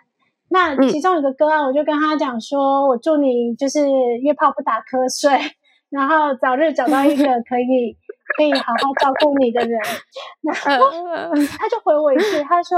[0.49, 3.89] 那其中有个个案，我就跟他讲说，我祝你就是
[4.21, 5.31] 约炮不打瞌睡，
[5.89, 7.95] 然后早日找到一个可以
[8.37, 9.79] 可以好好照顾你的人。
[10.41, 10.91] 然后
[11.57, 12.77] 他就回我一句，他说。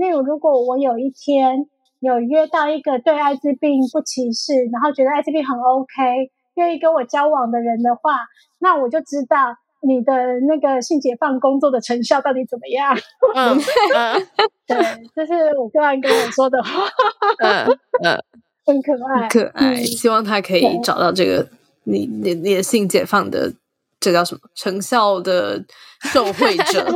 [0.00, 1.66] 例如，如果我有一天
[2.00, 8.20] 有约到一个对艾滋病不歧视，然后觉得艾滋病很 OK，愿意跟我交往的人的话，
[8.60, 9.54] 那我就知道
[9.86, 10.12] 你的
[10.48, 12.96] 那个性解放工作的成效到底怎么样。
[13.34, 13.58] 嗯
[13.94, 14.26] 嗯，
[14.66, 14.76] 对，
[15.14, 16.84] 这是我个人跟我说的话。
[17.42, 17.66] 嗯
[18.02, 18.18] 嗯，
[18.64, 19.76] 很可爱，可爱。
[19.82, 21.46] 希望他可以找到这个
[21.84, 23.52] 你你你的性解放的
[24.00, 25.64] 这叫什么成效的
[26.00, 26.86] 受惠者。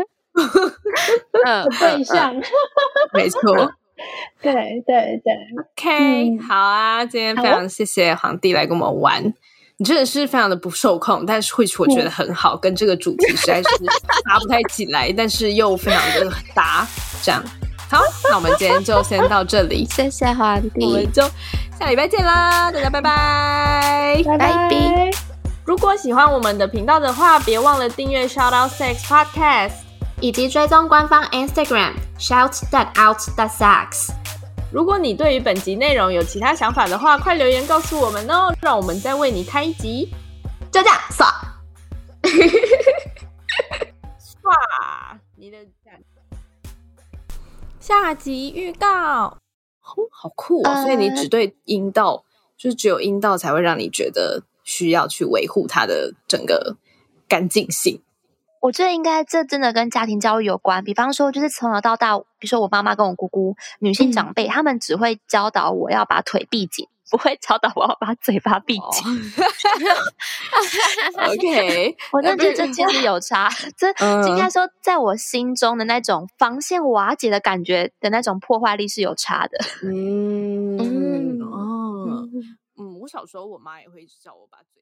[1.45, 2.33] 嗯，对象，
[3.13, 3.41] 没错，
[4.41, 4.53] 对
[4.87, 9.35] 对对，OK，好啊，今天非常谢谢皇帝来跟我们玩，
[9.79, 13.69] 你真的是非常的不受控，但是会我觉得很好，跟这个主题实在是
[14.25, 16.87] 搭不太起来，但是又非常的搭，
[17.23, 17.43] 这样，
[17.89, 21.23] 好，那我们今天就先到这里，谢谢皇帝，我们就
[21.79, 25.11] 下礼拜见啦，大家拜拜，拜拜。
[25.65, 29.89] 如果喜欢我们的频道的话，别忘了订阅 Shout Out Sex Podcast。
[30.21, 34.09] 以及追踪官方 Instagram shout that out that sucks。
[34.71, 40.09] 如果你对于本集内容有其他想法的话，快留言告诉我们哦，让我们再为你开一集。
[40.71, 41.27] 就这样，刷，
[44.21, 45.59] 刷你的
[47.81, 49.39] 下集预告，哦，
[50.11, 50.83] 好酷哦！
[50.85, 52.23] 所以你只对阴道，
[52.59, 56.77] 就是只有阴道才会让你觉得需要去维护它的整个
[57.27, 58.03] 干净性。
[58.61, 60.83] 我觉得应该这真的跟家庭教育有关。
[60.85, 69.33] 比方说，就是从小到大，比如说我妈妈跟我姑姑女性长辈，他们只会教导我要把腿闭紧，不会教导我要把嘴巴闭紧。
[71.19, 73.49] OK，我就觉得这其实有差。
[73.77, 73.89] 这
[74.29, 79.59] 应该说，在我心中的那种防线瓦解的感觉的那种破坏力是有差的。
[79.83, 82.29] 嗯嗯哦
[82.81, 84.78] 嗯，我小时候我妈也会叫我把嘴。